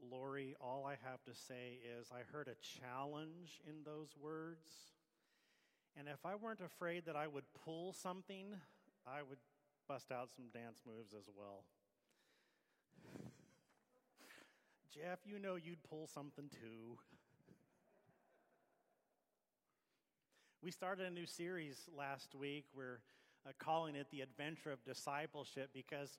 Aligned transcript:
Lori, 0.00 0.54
all 0.60 0.84
I 0.86 0.96
have 1.08 1.22
to 1.24 1.34
say 1.34 1.78
is 1.98 2.10
I 2.12 2.20
heard 2.32 2.48
a 2.48 2.80
challenge 2.80 3.60
in 3.68 3.84
those 3.84 4.10
words. 4.20 4.68
And 5.98 6.08
if 6.08 6.24
I 6.24 6.34
weren't 6.34 6.60
afraid 6.60 7.06
that 7.06 7.16
I 7.16 7.26
would 7.26 7.44
pull 7.64 7.92
something, 7.92 8.54
I 9.06 9.22
would 9.22 9.38
bust 9.88 10.12
out 10.12 10.30
some 10.34 10.46
dance 10.52 10.82
moves 10.86 11.14
as 11.14 11.28
well. 11.36 11.64
Jeff, 14.94 15.20
you 15.24 15.38
know 15.38 15.56
you'd 15.56 15.82
pull 15.82 16.06
something 16.06 16.50
too. 16.50 16.98
we 20.66 20.72
started 20.72 21.06
a 21.06 21.10
new 21.10 21.26
series 21.26 21.88
last 21.96 22.34
week. 22.34 22.64
We're 22.74 22.98
uh, 23.46 23.52
calling 23.56 23.94
it 23.94 24.08
The 24.10 24.22
Adventure 24.22 24.72
of 24.72 24.82
Discipleship 24.84 25.70
because 25.72 26.18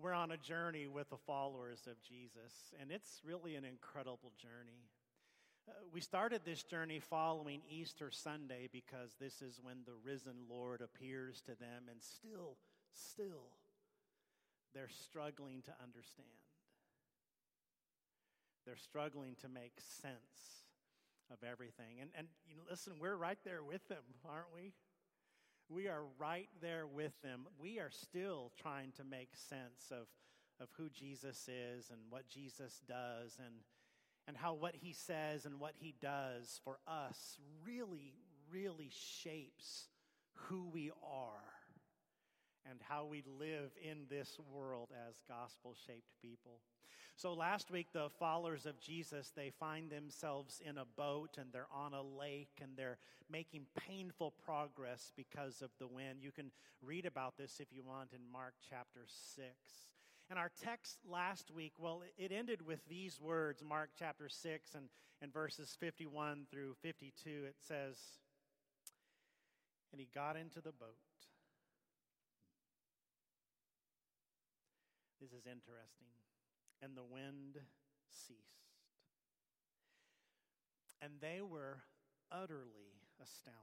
we're 0.00 0.14
on 0.14 0.30
a 0.30 0.36
journey 0.36 0.86
with 0.86 1.10
the 1.10 1.16
followers 1.16 1.80
of 1.90 2.00
Jesus, 2.02 2.72
and 2.80 2.90
it's 2.90 3.20
really 3.24 3.56
an 3.56 3.64
incredible 3.64 4.32
journey. 4.40 4.86
Uh, 5.68 5.72
we 5.92 6.00
started 6.00 6.42
this 6.44 6.62
journey 6.62 7.00
following 7.00 7.60
Easter 7.68 8.10
Sunday 8.10 8.68
because 8.72 9.16
this 9.20 9.42
is 9.42 9.58
when 9.60 9.78
the 9.84 9.92
risen 10.04 10.46
Lord 10.48 10.80
appears 10.80 11.40
to 11.42 11.58
them, 11.58 11.88
and 11.90 12.00
still, 12.00 12.56
still, 12.92 13.50
they're 14.72 14.88
struggling 14.88 15.62
to 15.62 15.72
understand. 15.82 16.28
They're 18.64 18.76
struggling 18.76 19.34
to 19.40 19.48
make 19.48 19.80
sense 20.02 20.62
of 21.30 21.38
everything. 21.42 22.00
And, 22.00 22.10
and 22.16 22.28
you 22.46 22.56
know, 22.56 22.62
listen, 22.70 22.94
we're 23.00 23.16
right 23.16 23.38
there 23.44 23.64
with 23.64 23.86
them, 23.88 24.04
aren't 24.28 24.54
we? 24.54 24.72
We 25.68 25.88
are 25.88 26.02
right 26.18 26.48
there 26.60 26.86
with 26.86 27.12
them. 27.22 27.46
We 27.60 27.78
are 27.78 27.90
still 27.90 28.52
trying 28.60 28.92
to 28.92 29.04
make 29.04 29.30
sense 29.36 29.90
of, 29.90 30.06
of 30.60 30.68
who 30.76 30.88
Jesus 30.88 31.48
is 31.48 31.90
and 31.90 32.00
what 32.08 32.28
Jesus 32.28 32.80
does 32.88 33.36
and, 33.38 33.54
and 34.26 34.36
how 34.36 34.54
what 34.54 34.76
he 34.76 34.92
says 34.92 35.44
and 35.44 35.60
what 35.60 35.74
he 35.76 35.94
does 36.00 36.60
for 36.64 36.78
us 36.86 37.36
really, 37.64 38.14
really 38.50 38.90
shapes 38.90 39.88
who 40.32 40.68
we 40.72 40.90
are 41.02 41.52
and 42.68 42.80
how 42.88 43.04
we 43.04 43.22
live 43.38 43.70
in 43.82 44.06
this 44.08 44.38
world 44.52 44.88
as 45.08 45.22
gospel 45.28 45.74
shaped 45.86 46.12
people. 46.22 46.60
So 47.18 47.34
last 47.34 47.72
week, 47.72 47.88
the 47.92 48.10
followers 48.20 48.64
of 48.64 48.78
Jesus, 48.78 49.32
they 49.34 49.50
find 49.58 49.90
themselves 49.90 50.62
in 50.64 50.78
a 50.78 50.84
boat 50.96 51.30
and 51.36 51.48
they're 51.52 51.66
on 51.74 51.92
a 51.92 52.00
lake 52.00 52.60
and 52.62 52.76
they're 52.76 52.98
making 53.28 53.66
painful 53.76 54.34
progress 54.44 55.10
because 55.16 55.60
of 55.60 55.70
the 55.80 55.88
wind. 55.88 56.20
You 56.22 56.30
can 56.30 56.52
read 56.80 57.06
about 57.06 57.36
this 57.36 57.58
if 57.58 57.72
you 57.72 57.82
want 57.82 58.12
in 58.12 58.20
Mark 58.32 58.54
chapter 58.70 59.00
6. 59.34 59.46
And 60.30 60.38
our 60.38 60.52
text 60.62 60.98
last 61.10 61.50
week, 61.50 61.72
well, 61.76 62.02
it 62.16 62.30
ended 62.30 62.64
with 62.64 62.86
these 62.88 63.20
words, 63.20 63.64
Mark 63.68 63.90
chapter 63.98 64.28
6 64.28 64.74
and, 64.76 64.84
and 65.20 65.32
verses 65.32 65.76
51 65.80 66.46
through 66.52 66.76
52. 66.82 67.30
It 67.48 67.56
says, 67.66 67.96
And 69.90 70.00
he 70.00 70.06
got 70.14 70.36
into 70.36 70.60
the 70.60 70.70
boat. 70.70 70.94
This 75.20 75.32
is 75.32 75.46
interesting 75.46 76.17
and 76.82 76.96
the 76.96 77.04
wind 77.04 77.58
ceased. 78.08 78.38
And 81.00 81.12
they 81.20 81.40
were 81.40 81.82
utterly 82.32 83.00
astounded, 83.22 83.56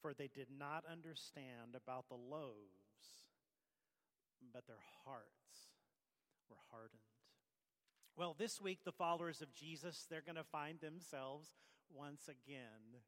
for 0.00 0.12
they 0.12 0.28
did 0.28 0.48
not 0.56 0.84
understand 0.90 1.76
about 1.76 2.08
the 2.08 2.16
loaves, 2.16 2.58
but 4.52 4.66
their 4.66 4.82
hearts 5.04 5.70
were 6.50 6.56
hardened. 6.70 7.00
Well, 8.16 8.34
this 8.38 8.60
week, 8.60 8.80
the 8.84 8.92
followers 8.92 9.40
of 9.40 9.54
Jesus, 9.54 10.06
they're 10.10 10.20
going 10.20 10.36
to 10.36 10.44
find 10.44 10.80
themselves 10.80 11.48
once 11.94 12.28
again 12.28 13.00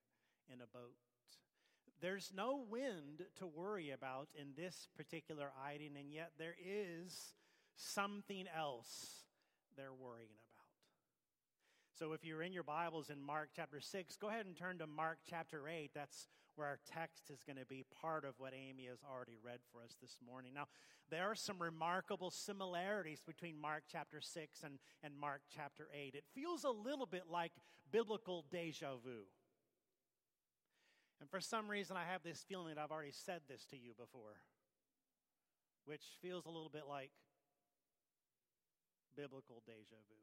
in 0.52 0.60
a 0.60 0.66
boat. 0.66 0.94
There's 2.00 2.32
no 2.34 2.64
wind 2.68 3.22
to 3.38 3.46
worry 3.46 3.90
about 3.90 4.28
in 4.34 4.48
this 4.56 4.88
particular 4.96 5.50
item, 5.62 5.96
and 5.98 6.12
yet 6.12 6.32
there 6.38 6.54
is 6.58 7.34
something 7.76 8.46
else 8.56 9.24
they're 9.76 9.92
worrying 9.92 10.28
about. 10.28 10.54
So 11.98 12.12
if 12.12 12.24
you're 12.24 12.42
in 12.42 12.52
your 12.52 12.64
Bibles 12.64 13.08
in 13.08 13.22
Mark 13.22 13.50
chapter 13.54 13.80
6, 13.80 14.16
go 14.16 14.28
ahead 14.28 14.46
and 14.46 14.56
turn 14.56 14.78
to 14.78 14.86
Mark 14.86 15.18
chapter 15.28 15.68
8. 15.68 15.90
That's 15.94 16.26
where 16.56 16.66
our 16.66 16.78
text 16.92 17.30
is 17.30 17.42
going 17.44 17.56
to 17.56 17.66
be 17.66 17.84
part 18.00 18.24
of 18.24 18.34
what 18.38 18.52
Amy 18.52 18.86
has 18.86 18.98
already 19.08 19.36
read 19.42 19.60
for 19.72 19.82
us 19.82 19.96
this 20.00 20.16
morning. 20.24 20.52
Now, 20.54 20.66
there 21.10 21.30
are 21.30 21.34
some 21.34 21.60
remarkable 21.60 22.30
similarities 22.30 23.22
between 23.24 23.60
Mark 23.60 23.84
chapter 23.90 24.20
6 24.20 24.62
and, 24.64 24.78
and 25.02 25.14
Mark 25.16 25.42
chapter 25.54 25.88
8. 25.94 26.14
It 26.14 26.24
feels 26.34 26.64
a 26.64 26.70
little 26.70 27.06
bit 27.06 27.24
like 27.30 27.52
biblical 27.92 28.44
deja 28.50 28.96
vu. 29.04 29.22
And 31.20 31.30
for 31.30 31.40
some 31.40 31.68
reason, 31.68 31.96
I 31.96 32.04
have 32.10 32.22
this 32.22 32.44
feeling 32.48 32.74
that 32.74 32.78
I've 32.78 32.90
already 32.90 33.12
said 33.12 33.42
this 33.48 33.64
to 33.66 33.76
you 33.76 33.92
before, 33.96 34.40
which 35.84 36.02
feels 36.20 36.44
a 36.46 36.50
little 36.50 36.70
bit 36.70 36.84
like 36.88 37.10
biblical 39.16 39.62
deja 39.66 40.00
vu. 40.08 40.20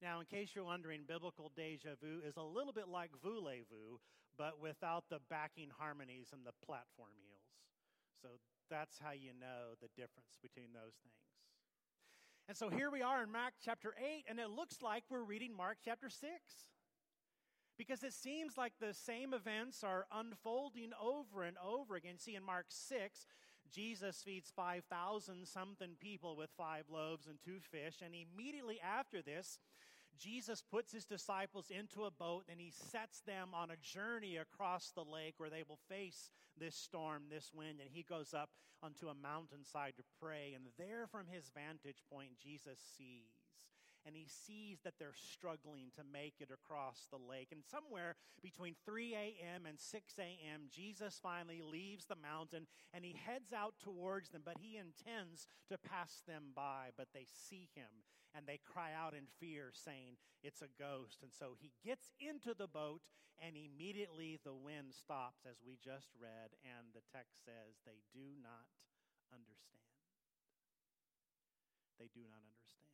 Now, 0.00 0.20
in 0.20 0.26
case 0.26 0.52
you're 0.54 0.64
wondering, 0.64 1.04
biblical 1.06 1.52
deja 1.54 1.94
vu 2.00 2.20
is 2.26 2.36
a 2.36 2.42
little 2.42 2.72
bit 2.72 2.88
like 2.88 3.10
voulez-vous, 3.22 4.00
but 4.38 4.60
without 4.60 5.04
the 5.10 5.20
backing 5.28 5.68
harmonies 5.76 6.28
and 6.32 6.46
the 6.46 6.56
platform 6.64 7.12
heels. 7.20 7.52
So 8.22 8.28
that's 8.70 8.98
how 8.98 9.12
you 9.12 9.32
know 9.38 9.76
the 9.80 9.88
difference 9.96 10.38
between 10.40 10.72
those 10.72 10.96
things. 11.02 11.20
And 12.48 12.56
so 12.56 12.68
here 12.68 12.90
we 12.90 13.02
are 13.02 13.22
in 13.22 13.30
Mark 13.30 13.54
chapter 13.62 13.94
8, 13.96 14.24
and 14.28 14.38
it 14.38 14.50
looks 14.50 14.82
like 14.82 15.04
we're 15.10 15.22
reading 15.22 15.54
Mark 15.54 15.78
chapter 15.84 16.08
6. 16.08 16.24
Because 17.78 18.02
it 18.02 18.12
seems 18.12 18.58
like 18.58 18.72
the 18.80 18.92
same 18.92 19.32
events 19.32 19.84
are 19.84 20.06
unfolding 20.12 20.90
over 21.00 21.44
and 21.44 21.56
over 21.64 21.94
again. 21.94 22.18
See, 22.18 22.34
in 22.34 22.42
Mark 22.42 22.66
6, 22.68 23.26
Jesus 23.72 24.22
feeds 24.24 24.52
5,000 24.54 25.46
something 25.46 25.90
people 26.00 26.36
with 26.36 26.50
five 26.56 26.84
loaves 26.90 27.26
and 27.26 27.38
two 27.44 27.58
fish. 27.60 27.96
And 28.04 28.14
immediately 28.14 28.78
after 28.80 29.22
this, 29.22 29.58
Jesus 30.18 30.62
puts 30.62 30.92
his 30.92 31.04
disciples 31.04 31.70
into 31.70 32.04
a 32.04 32.10
boat 32.10 32.44
and 32.50 32.60
he 32.60 32.70
sets 32.70 33.20
them 33.20 33.48
on 33.54 33.70
a 33.70 33.76
journey 33.76 34.36
across 34.36 34.90
the 34.90 35.04
lake 35.04 35.34
where 35.38 35.50
they 35.50 35.62
will 35.66 35.78
face 35.88 36.30
this 36.58 36.76
storm, 36.76 37.24
this 37.30 37.50
wind. 37.54 37.80
And 37.80 37.90
he 37.90 38.02
goes 38.02 38.34
up 38.34 38.50
onto 38.82 39.08
a 39.08 39.14
mountainside 39.14 39.94
to 39.96 40.02
pray. 40.20 40.52
And 40.54 40.64
there, 40.78 41.06
from 41.06 41.26
his 41.26 41.50
vantage 41.54 42.02
point, 42.12 42.30
Jesus 42.42 42.78
sees 42.96 43.39
and 44.06 44.16
he 44.16 44.26
sees 44.26 44.78
that 44.84 44.94
they're 44.98 45.14
struggling 45.14 45.92
to 45.96 46.02
make 46.04 46.34
it 46.40 46.50
across 46.52 47.06
the 47.10 47.18
lake. 47.18 47.48
And 47.52 47.62
somewhere 47.64 48.16
between 48.42 48.74
3 48.84 49.14
a.m. 49.14 49.66
and 49.66 49.78
6 49.78 50.14
a.m., 50.18 50.68
Jesus 50.70 51.20
finally 51.22 51.62
leaves 51.62 52.06
the 52.06 52.16
mountain 52.16 52.66
and 52.94 53.04
he 53.04 53.14
heads 53.14 53.52
out 53.52 53.74
towards 53.82 54.30
them, 54.30 54.42
but 54.44 54.58
he 54.60 54.76
intends 54.76 55.46
to 55.68 55.78
pass 55.78 56.22
them 56.26 56.52
by. 56.54 56.90
But 56.96 57.08
they 57.12 57.26
see 57.28 57.68
him 57.74 58.04
and 58.34 58.46
they 58.46 58.60
cry 58.62 58.90
out 58.94 59.14
in 59.14 59.26
fear, 59.38 59.72
saying, 59.74 60.16
It's 60.42 60.62
a 60.62 60.72
ghost. 60.78 61.22
And 61.22 61.32
so 61.32 61.56
he 61.58 61.72
gets 61.84 62.12
into 62.20 62.54
the 62.54 62.68
boat 62.68 63.02
and 63.40 63.56
immediately 63.56 64.38
the 64.44 64.54
wind 64.54 64.92
stops, 64.92 65.48
as 65.48 65.56
we 65.64 65.80
just 65.80 66.12
read, 66.20 66.52
and 66.60 66.92
the 66.92 67.04
text 67.08 67.40
says, 67.44 67.80
They 67.88 68.04
do 68.12 68.36
not 68.40 68.68
understand. 69.32 69.80
They 71.98 72.12
do 72.12 72.24
not 72.28 72.44
understand. 72.44 72.89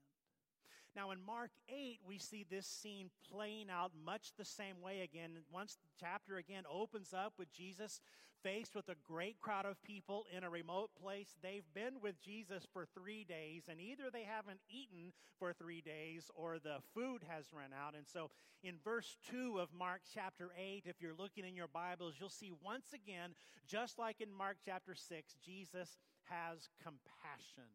Now, 0.97 1.11
in 1.11 1.19
Mark 1.27 1.51
8, 1.69 2.01
we 2.09 2.19
see 2.19 2.47
this 2.49 2.67
scene 2.67 3.11
playing 3.31 3.67
out 3.71 3.93
much 4.03 4.33
the 4.39 4.47
same 4.47 4.81
way 4.83 5.03
again. 5.03 5.33
Once 5.53 5.75
the 5.75 5.89
chapter 6.01 6.37
again 6.37 6.65
opens 6.73 7.13
up 7.13 7.35
with 7.39 7.53
Jesus 7.53 8.01
faced 8.43 8.75
with 8.75 8.89
a 8.89 8.95
great 9.07 9.41
crowd 9.41 9.67
of 9.67 9.83
people 9.83 10.25
in 10.35 10.45
a 10.45 10.49
remote 10.49 10.91
place, 11.03 11.37
they've 11.43 11.67
been 11.75 11.95
with 12.01 12.21
Jesus 12.23 12.67
for 12.73 12.87
three 12.87 13.25
days, 13.25 13.65
and 13.69 13.81
either 13.81 14.05
they 14.11 14.23
haven't 14.23 14.61
eaten 14.71 15.13
for 15.39 15.53
three 15.53 15.81
days 15.81 16.31
or 16.35 16.59
the 16.59 16.79
food 16.95 17.23
has 17.29 17.53
run 17.53 17.73
out. 17.77 17.95
And 17.95 18.07
so, 18.07 18.31
in 18.63 18.75
verse 18.83 19.17
2 19.31 19.59
of 19.59 19.69
Mark 19.77 20.01
chapter 20.15 20.51
8, 20.57 20.85
if 20.87 21.01
you're 21.01 21.13
looking 21.19 21.45
in 21.45 21.57
your 21.57 21.69
Bibles, 21.69 22.15
you'll 22.19 22.29
see 22.29 22.53
once 22.65 22.93
again, 22.95 23.35
just 23.67 23.99
like 23.99 24.21
in 24.21 24.33
Mark 24.33 24.57
chapter 24.65 24.95
6, 24.95 25.35
Jesus 25.45 25.99
has 26.25 26.69
compassion 26.83 27.69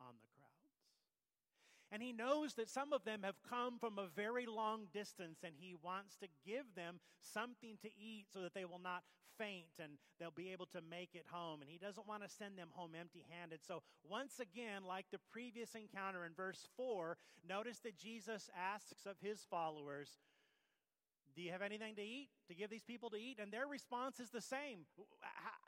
on 0.00 0.14
the 0.20 0.26
crowd. 0.34 0.37
And 1.90 2.02
he 2.02 2.12
knows 2.12 2.54
that 2.54 2.68
some 2.68 2.92
of 2.92 3.04
them 3.04 3.22
have 3.22 3.42
come 3.48 3.78
from 3.78 3.98
a 3.98 4.08
very 4.14 4.46
long 4.46 4.88
distance, 4.92 5.38
and 5.42 5.54
he 5.56 5.74
wants 5.82 6.16
to 6.16 6.26
give 6.46 6.74
them 6.76 7.00
something 7.20 7.78
to 7.82 7.88
eat 7.88 8.26
so 8.32 8.40
that 8.40 8.54
they 8.54 8.64
will 8.64 8.80
not 8.82 9.04
faint 9.38 9.78
and 9.78 9.92
they'll 10.18 10.30
be 10.30 10.52
able 10.52 10.66
to 10.66 10.80
make 10.90 11.10
it 11.14 11.24
home. 11.30 11.62
And 11.62 11.70
he 11.70 11.78
doesn't 11.78 12.06
want 12.06 12.22
to 12.24 12.28
send 12.28 12.58
them 12.58 12.68
home 12.72 12.90
empty 12.98 13.24
handed. 13.30 13.60
So, 13.66 13.82
once 14.02 14.40
again, 14.40 14.82
like 14.86 15.06
the 15.10 15.20
previous 15.30 15.74
encounter 15.74 16.26
in 16.26 16.32
verse 16.34 16.68
4, 16.76 17.16
notice 17.48 17.78
that 17.84 17.96
Jesus 17.96 18.50
asks 18.56 19.06
of 19.06 19.16
his 19.22 19.46
followers, 19.48 20.18
do 21.36 21.42
you 21.42 21.52
have 21.52 21.62
anything 21.62 21.94
to 21.94 22.02
eat 22.02 22.30
to 22.48 22.54
give 22.54 22.68
these 22.68 22.82
people 22.82 23.10
to 23.10 23.16
eat? 23.16 23.38
And 23.40 23.52
their 23.52 23.68
response 23.68 24.18
is 24.18 24.30
the 24.30 24.40
same. 24.40 24.86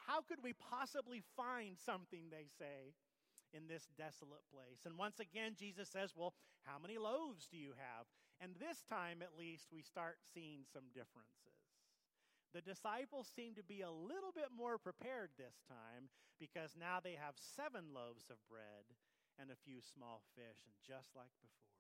How 0.07 0.21
could 0.21 0.43
we 0.43 0.53
possibly 0.53 1.23
find 1.37 1.77
something, 1.79 2.25
they 2.31 2.47
say? 2.59 2.95
In 3.53 3.67
this 3.67 3.89
desolate 3.99 4.45
place. 4.53 4.87
And 4.87 4.97
once 4.97 5.19
again, 5.19 5.59
Jesus 5.59 5.89
says, 5.89 6.15
Well, 6.17 6.35
how 6.63 6.79
many 6.79 6.99
loaves 6.99 7.47
do 7.51 7.57
you 7.57 7.75
have? 7.77 8.07
And 8.41 8.57
this 8.57 8.83
time, 8.89 9.21
at 9.21 9.37
least, 9.37 9.69
we 9.69 9.83
start 9.83 10.17
seeing 10.23 10.65
some 10.65 10.89
differences. 10.95 11.61
The 12.51 12.65
disciples 12.65 13.31
seem 13.31 13.55
to 13.55 13.63
be 13.63 13.83
a 13.83 13.93
little 13.93 14.35
bit 14.35 14.51
more 14.51 14.79
prepared 14.79 15.31
this 15.39 15.63
time 15.71 16.11
because 16.43 16.75
now 16.75 16.99
they 16.99 17.15
have 17.15 17.39
seven 17.39 17.95
loaves 17.95 18.27
of 18.27 18.43
bread 18.51 18.91
and 19.39 19.53
a 19.53 19.63
few 19.63 19.79
small 19.79 20.25
fish. 20.35 20.67
And 20.67 20.75
just 20.83 21.15
like 21.15 21.31
before, 21.39 21.79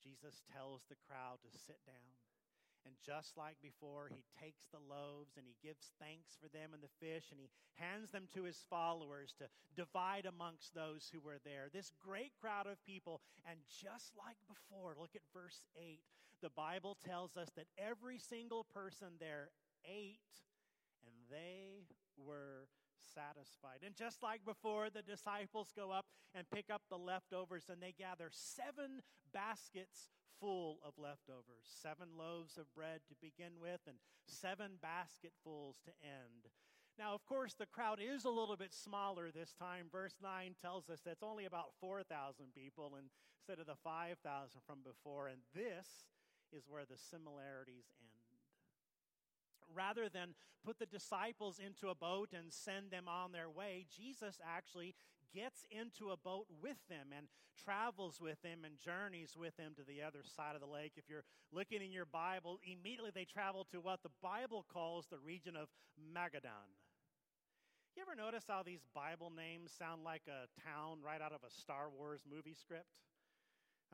Jesus 0.00 0.40
tells 0.48 0.86
the 0.88 0.96
crowd 0.96 1.44
to 1.44 1.50
sit 1.52 1.82
down. 1.84 2.25
And 2.86 2.94
just 3.04 3.36
like 3.36 3.58
before, 3.60 4.08
he 4.08 4.22
takes 4.38 4.70
the 4.70 4.78
loaves 4.78 5.34
and 5.36 5.44
he 5.44 5.58
gives 5.58 5.90
thanks 5.98 6.38
for 6.38 6.46
them 6.48 6.70
and 6.72 6.78
the 6.78 6.96
fish 7.02 7.34
and 7.34 7.40
he 7.42 7.50
hands 7.74 8.14
them 8.14 8.30
to 8.32 8.46
his 8.46 8.62
followers 8.70 9.34
to 9.42 9.50
divide 9.74 10.24
amongst 10.24 10.72
those 10.72 11.10
who 11.12 11.20
were 11.20 11.42
there. 11.44 11.66
This 11.72 11.90
great 11.98 12.32
crowd 12.40 12.70
of 12.70 12.78
people. 12.86 13.20
And 13.44 13.58
just 13.66 14.14
like 14.16 14.38
before, 14.46 14.94
look 14.94 15.18
at 15.18 15.26
verse 15.34 15.60
8. 15.74 15.98
The 16.40 16.54
Bible 16.54 16.96
tells 17.04 17.36
us 17.36 17.50
that 17.56 17.66
every 17.76 18.18
single 18.18 18.64
person 18.72 19.18
there 19.18 19.50
ate 19.84 20.22
and 21.04 21.14
they 21.28 21.84
were 22.16 22.55
satisfied. 23.16 23.80
And 23.84 23.96
just 23.96 24.22
like 24.22 24.44
before, 24.44 24.90
the 24.90 25.02
disciples 25.02 25.72
go 25.74 25.90
up 25.90 26.04
and 26.34 26.44
pick 26.52 26.66
up 26.68 26.82
the 26.90 26.98
leftovers 27.00 27.64
and 27.72 27.80
they 27.80 27.94
gather 27.96 28.28
seven 28.30 29.00
baskets 29.32 30.10
full 30.40 30.78
of 30.84 30.92
leftovers. 30.98 31.64
Seven 31.64 32.08
loaves 32.18 32.56
of 32.58 32.72
bread 32.74 33.00
to 33.08 33.14
begin 33.20 33.56
with, 33.60 33.80
and 33.86 33.96
seven 34.26 34.72
basketfuls 34.82 35.76
to 35.84 35.92
end. 36.04 36.52
Now, 36.98 37.14
of 37.14 37.24
course, 37.26 37.54
the 37.54 37.66
crowd 37.66 38.00
is 38.00 38.24
a 38.24 38.30
little 38.30 38.56
bit 38.56 38.72
smaller 38.72 39.30
this 39.30 39.52
time. 39.52 39.86
Verse 39.92 40.16
9 40.22 40.56
tells 40.60 40.88
us 40.88 41.00
that's 41.04 41.22
only 41.22 41.44
about 41.44 41.76
4,000 41.80 42.46
people 42.54 42.96
instead 42.96 43.60
of 43.60 43.66
the 43.66 43.80
5,000 43.84 44.16
from 44.66 44.78
before, 44.84 45.28
and 45.28 45.40
this 45.54 46.08
is 46.52 46.64
where 46.68 46.84
the 46.84 46.96
similarities 46.96 47.92
end. 48.00 48.15
Rather 49.74 50.08
than 50.08 50.34
put 50.64 50.78
the 50.78 50.86
disciples 50.86 51.60
into 51.64 51.88
a 51.88 51.94
boat 51.94 52.30
and 52.36 52.52
send 52.52 52.90
them 52.90 53.08
on 53.08 53.32
their 53.32 53.50
way, 53.50 53.86
Jesus 53.94 54.38
actually 54.44 54.94
gets 55.34 55.66
into 55.70 56.10
a 56.10 56.16
boat 56.16 56.46
with 56.62 56.78
them 56.88 57.08
and 57.16 57.28
travels 57.62 58.20
with 58.20 58.40
them 58.42 58.64
and 58.64 58.78
journeys 58.78 59.36
with 59.36 59.56
them 59.56 59.72
to 59.76 59.82
the 59.84 60.02
other 60.02 60.20
side 60.24 60.54
of 60.54 60.60
the 60.60 60.66
lake. 60.66 60.92
If 60.96 61.08
you're 61.08 61.24
looking 61.52 61.82
in 61.82 61.92
your 61.92 62.06
Bible, 62.06 62.58
immediately 62.64 63.10
they 63.14 63.24
travel 63.24 63.66
to 63.70 63.80
what 63.80 64.02
the 64.02 64.14
Bible 64.22 64.64
calls 64.72 65.06
the 65.06 65.18
region 65.18 65.56
of 65.56 65.68
Magadan. 65.98 66.72
You 67.96 68.02
ever 68.02 68.14
notice 68.14 68.44
how 68.46 68.62
these 68.62 68.84
Bible 68.94 69.32
names 69.34 69.72
sound 69.72 70.04
like 70.04 70.28
a 70.28 70.52
town 70.60 70.98
right 71.04 71.20
out 71.20 71.32
of 71.32 71.40
a 71.46 71.50
Star 71.50 71.88
Wars 71.88 72.20
movie 72.28 72.54
script? 72.54 72.92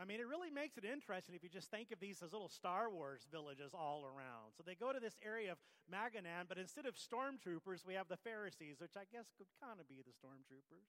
I 0.00 0.04
mean, 0.04 0.20
it 0.20 0.26
really 0.26 0.50
makes 0.50 0.78
it 0.78 0.84
interesting 0.84 1.34
if 1.34 1.42
you 1.42 1.50
just 1.52 1.70
think 1.70 1.92
of 1.92 2.00
these 2.00 2.22
as 2.22 2.32
little 2.32 2.48
Star 2.48 2.88
Wars 2.88 3.26
villages 3.30 3.72
all 3.74 4.04
around. 4.08 4.56
So 4.56 4.62
they 4.64 4.74
go 4.74 4.92
to 4.92 5.00
this 5.00 5.18
area 5.22 5.52
of 5.52 5.58
Magadan, 5.92 6.48
but 6.48 6.56
instead 6.56 6.86
of 6.86 6.96
stormtroopers, 6.96 7.84
we 7.86 7.94
have 7.94 8.08
the 8.08 8.16
Pharisees, 8.16 8.80
which 8.80 8.96
I 8.96 9.04
guess 9.12 9.28
could 9.36 9.52
kind 9.60 9.78
of 9.80 9.88
be 9.88 10.00
the 10.00 10.16
stormtroopers. 10.16 10.88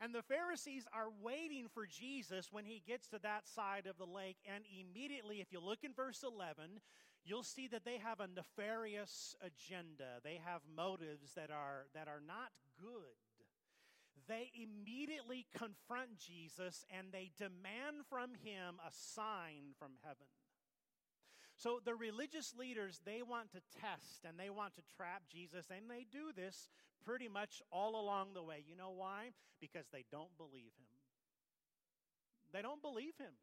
And 0.00 0.14
the 0.14 0.22
Pharisees 0.22 0.86
are 0.92 1.08
waiting 1.22 1.68
for 1.72 1.86
Jesus 1.86 2.48
when 2.50 2.64
he 2.64 2.82
gets 2.86 3.06
to 3.08 3.18
that 3.22 3.46
side 3.46 3.86
of 3.86 3.96
the 3.96 4.06
lake. 4.06 4.38
And 4.44 4.64
immediately, 4.66 5.40
if 5.40 5.52
you 5.52 5.60
look 5.60 5.84
in 5.84 5.94
verse 5.94 6.24
11, 6.26 6.80
you'll 7.24 7.44
see 7.44 7.68
that 7.68 7.84
they 7.84 7.98
have 7.98 8.20
a 8.20 8.26
nefarious 8.26 9.36
agenda. 9.40 10.20
They 10.22 10.40
have 10.44 10.62
motives 10.76 11.32
that 11.36 11.50
are, 11.50 11.86
that 11.94 12.08
are 12.08 12.20
not 12.26 12.50
good. 12.80 13.23
They 14.26 14.50
immediately 14.54 15.46
confront 15.56 16.18
Jesus 16.18 16.86
and 16.96 17.08
they 17.12 17.30
demand 17.36 18.06
from 18.08 18.30
him 18.34 18.80
a 18.80 18.90
sign 18.90 19.74
from 19.78 19.92
heaven. 20.02 20.26
So 21.56 21.78
the 21.84 21.94
religious 21.94 22.54
leaders, 22.58 23.00
they 23.04 23.22
want 23.22 23.52
to 23.52 23.60
test 23.80 24.24
and 24.26 24.38
they 24.38 24.50
want 24.50 24.74
to 24.74 24.82
trap 24.96 25.22
Jesus, 25.30 25.66
and 25.70 25.88
they 25.88 26.04
do 26.10 26.32
this 26.34 26.68
pretty 27.04 27.28
much 27.28 27.62
all 27.70 28.00
along 28.00 28.34
the 28.34 28.42
way. 28.42 28.64
You 28.66 28.76
know 28.76 28.90
why? 28.90 29.30
Because 29.60 29.86
they 29.92 30.04
don't 30.10 30.36
believe 30.36 30.72
him. 30.76 30.90
They 32.52 32.62
don't 32.62 32.82
believe 32.82 33.16
him. 33.18 33.34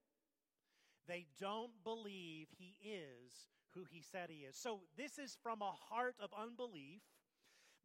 They 1.07 1.25
don't 1.39 1.71
believe 1.83 2.47
he 2.57 2.75
is 2.83 3.47
who 3.73 3.85
he 3.89 4.01
said 4.01 4.29
he 4.29 4.45
is. 4.45 4.55
So 4.55 4.81
this 4.97 5.17
is 5.17 5.37
from 5.41 5.61
a 5.61 5.71
heart 5.89 6.15
of 6.19 6.29
unbelief 6.37 7.01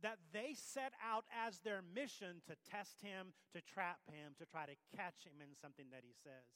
that 0.03 0.19
they 0.33 0.55
set 0.55 0.93
out 1.03 1.25
as 1.33 1.61
their 1.61 1.81
mission 1.95 2.43
to 2.47 2.55
test 2.71 3.01
him, 3.01 3.33
to 3.55 3.61
trap 3.63 3.99
him, 4.11 4.35
to 4.39 4.47
try 4.47 4.67
to 4.67 4.77
catch 4.97 5.25
him 5.25 5.41
in 5.41 5.55
something 5.55 5.87
that 5.91 6.05
he 6.05 6.13
says. 6.23 6.47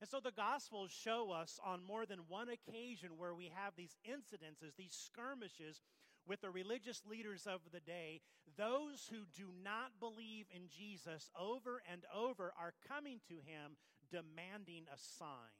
And 0.00 0.08
so 0.08 0.20
the 0.20 0.30
Gospels 0.30 0.90
show 0.90 1.32
us 1.32 1.58
on 1.64 1.82
more 1.82 2.06
than 2.06 2.28
one 2.28 2.48
occasion 2.48 3.18
where 3.18 3.34
we 3.34 3.50
have 3.54 3.74
these 3.76 3.96
incidences, 4.06 4.76
these 4.76 4.94
skirmishes 4.94 5.82
with 6.26 6.40
the 6.40 6.50
religious 6.50 7.02
leaders 7.08 7.46
of 7.46 7.60
the 7.72 7.80
day. 7.80 8.20
Those 8.56 9.08
who 9.10 9.24
do 9.34 9.48
not 9.64 9.98
believe 9.98 10.46
in 10.54 10.68
Jesus 10.68 11.30
over 11.38 11.82
and 11.90 12.02
over 12.14 12.52
are 12.58 12.74
coming 12.86 13.18
to 13.28 13.34
him 13.34 13.76
demanding 14.10 14.84
a 14.92 14.98
sign. 15.18 15.56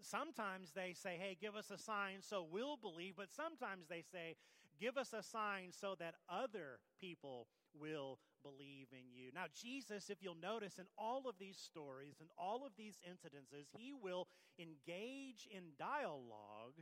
Sometimes 0.00 0.70
they 0.72 0.94
say, 0.94 1.18
hey, 1.20 1.36
give 1.38 1.54
us 1.54 1.70
a 1.70 1.76
sign 1.76 2.22
so 2.22 2.46
we'll 2.50 2.78
believe, 2.78 3.14
but 3.16 3.30
sometimes 3.30 3.88
they 3.88 4.02
say, 4.10 4.36
give 4.80 4.96
us 4.96 5.12
a 5.12 5.22
sign 5.22 5.70
so 5.70 5.94
that 5.98 6.14
other 6.28 6.80
people 7.00 7.46
will 7.78 8.18
believe 8.42 8.88
in 8.92 9.12
you. 9.12 9.30
Now, 9.34 9.46
Jesus, 9.54 10.10
if 10.10 10.22
you'll 10.22 10.34
notice 10.40 10.78
in 10.78 10.86
all 10.96 11.28
of 11.28 11.36
these 11.38 11.58
stories 11.58 12.16
and 12.20 12.30
all 12.38 12.64
of 12.64 12.72
these 12.76 13.00
incidences, 13.06 13.66
he 13.76 13.92
will 13.92 14.26
engage 14.58 15.46
in 15.50 15.76
dialogue, 15.78 16.80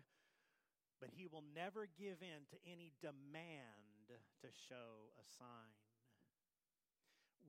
but 1.00 1.11
he 1.12 1.27
will 1.27 1.45
never 1.55 1.89
give 1.99 2.23
in 2.23 2.47
to 2.50 2.56
any 2.71 2.93
demand 3.03 4.15
to 4.41 4.49
show 4.69 5.12
a 5.19 5.27
sign. 5.39 5.77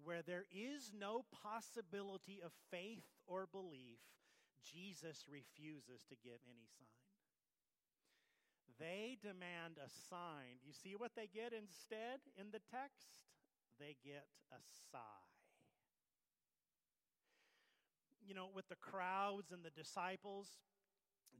Where 0.04 0.22
there 0.22 0.46
is 0.52 0.92
no 0.98 1.26
possibility 1.44 2.42
of 2.44 2.52
faith 2.72 3.06
or 3.28 3.48
belief, 3.52 4.00
Jesus 4.64 5.26
refuses 5.30 6.04
to 6.10 6.16
give 6.24 6.40
any 6.48 6.68
sign. 6.78 7.09
They 8.80 9.18
demand 9.22 9.78
a 9.78 9.90
sign. 10.10 10.64
You 10.66 10.74
see 10.74 10.96
what 10.96 11.12
they 11.16 11.28
get 11.28 11.52
instead 11.54 12.24
in 12.40 12.52
the 12.52 12.64
text? 12.72 13.20
they 13.80 13.96
get 14.04 14.28
a 14.52 14.60
sigh. 14.92 15.32
You 18.20 18.36
know, 18.36 18.52
with 18.54 18.68
the 18.68 18.78
crowds 18.78 19.50
and 19.52 19.64
the 19.64 19.74
disciples, 19.74 20.60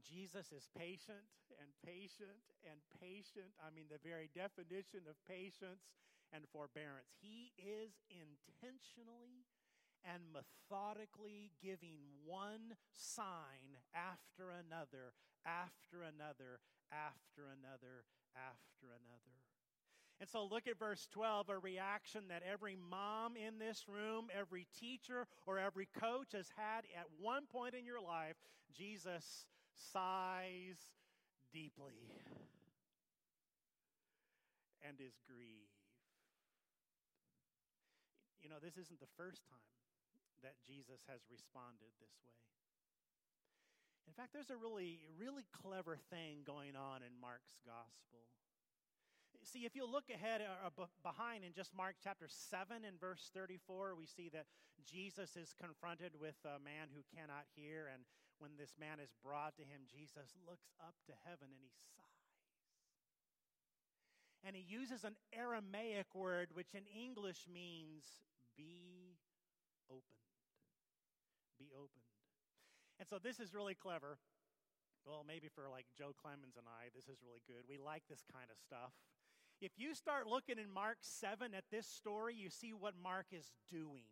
Jesus 0.02 0.50
is 0.50 0.66
patient 0.74 1.28
and 1.60 1.70
patient 1.84 2.40
and 2.64 2.80
patient. 2.98 3.52
I 3.60 3.70
mean, 3.70 3.86
the 3.92 4.02
very 4.02 4.32
definition 4.32 5.06
of 5.06 5.14
patience 5.28 5.92
and 6.32 6.42
forbearance. 6.50 7.12
He 7.20 7.52
is 7.60 8.00
intentionally 8.08 9.46
and 10.02 10.32
methodically 10.32 11.52
giving 11.62 12.00
one 12.24 12.80
sign 12.90 13.78
after 13.94 14.48
another, 14.50 15.12
after 15.44 16.00
another, 16.02 16.64
after 16.92 17.48
another, 17.50 18.04
after 18.36 18.90
another. 18.90 19.40
And 20.20 20.28
so 20.28 20.44
look 20.44 20.68
at 20.68 20.78
verse 20.78 21.08
12, 21.12 21.48
a 21.48 21.58
reaction 21.58 22.28
that 22.28 22.42
every 22.44 22.76
mom 22.76 23.36
in 23.36 23.58
this 23.58 23.86
room, 23.88 24.28
every 24.36 24.66
teacher, 24.78 25.26
or 25.46 25.58
every 25.58 25.88
coach 25.98 26.32
has 26.32 26.52
had 26.56 26.84
at 26.94 27.06
one 27.18 27.46
point 27.46 27.74
in 27.74 27.86
your 27.86 28.02
life. 28.02 28.36
Jesus 28.76 29.46
sighs 29.92 30.76
deeply 31.52 31.96
and 34.86 35.00
is 35.00 35.16
grieved. 35.24 35.72
You 38.42 38.48
know, 38.48 38.60
this 38.60 38.76
isn't 38.76 39.00
the 39.00 39.14
first 39.16 39.40
time 39.48 39.72
that 40.42 40.60
Jesus 40.64 41.00
has 41.08 41.20
responded 41.32 41.92
this 41.96 42.16
way. 42.24 42.59
In 44.06 44.14
fact, 44.14 44.32
there's 44.32 44.50
a 44.50 44.56
really, 44.56 45.00
really 45.18 45.44
clever 45.50 45.96
thing 46.10 46.44
going 46.44 46.76
on 46.76 47.02
in 47.02 47.12
Mark's 47.20 47.56
gospel. 47.64 48.26
See, 49.42 49.64
if 49.64 49.74
you 49.74 49.88
look 49.88 50.12
ahead 50.12 50.42
or 50.44 50.52
uh, 50.68 50.84
uh, 50.84 50.92
behind 51.02 51.44
in 51.44 51.52
just 51.56 51.72
Mark 51.72 51.96
chapter 52.04 52.28
7 52.28 52.84
and 52.84 53.00
verse 53.00 53.30
34, 53.32 53.96
we 53.96 54.04
see 54.04 54.28
that 54.36 54.44
Jesus 54.84 55.36
is 55.36 55.54
confronted 55.56 56.12
with 56.20 56.36
a 56.44 56.60
man 56.60 56.92
who 56.92 57.00
cannot 57.16 57.48
hear. 57.56 57.88
And 57.88 58.04
when 58.38 58.52
this 58.60 58.76
man 58.78 59.00
is 59.00 59.16
brought 59.24 59.56
to 59.56 59.64
him, 59.64 59.88
Jesus 59.88 60.36
looks 60.44 60.68
up 60.80 60.94
to 61.08 61.12
heaven 61.24 61.48
and 61.48 61.62
he 61.64 61.72
sighs. 61.96 62.20
And 64.44 64.56
he 64.56 64.62
uses 64.62 65.04
an 65.04 65.16
Aramaic 65.32 66.12
word, 66.14 66.48
which 66.52 66.74
in 66.74 66.84
English 66.92 67.48
means 67.48 68.04
be 68.56 69.16
opened. 69.88 70.04
Be 71.58 71.72
opened. 71.72 72.09
And 73.00 73.08
so 73.08 73.16
this 73.16 73.40
is 73.40 73.56
really 73.56 73.74
clever. 73.74 74.20
Well, 75.08 75.24
maybe 75.26 75.48
for 75.48 75.64
like 75.72 75.86
Joe 75.96 76.12
Clemens 76.12 76.60
and 76.60 76.68
I, 76.68 76.92
this 76.94 77.08
is 77.08 77.24
really 77.24 77.40
good. 77.48 77.64
We 77.64 77.80
like 77.80 78.04
this 78.12 78.22
kind 78.28 78.52
of 78.52 78.60
stuff. 78.60 78.92
If 79.60 79.72
you 79.76 79.94
start 79.94 80.28
looking 80.28 80.58
in 80.60 80.70
Mark 80.70 80.98
7 81.00 81.54
at 81.56 81.64
this 81.72 81.88
story, 81.88 82.34
you 82.36 82.50
see 82.50 82.72
what 82.76 82.94
Mark 83.02 83.26
is 83.32 83.50
doing. 83.72 84.04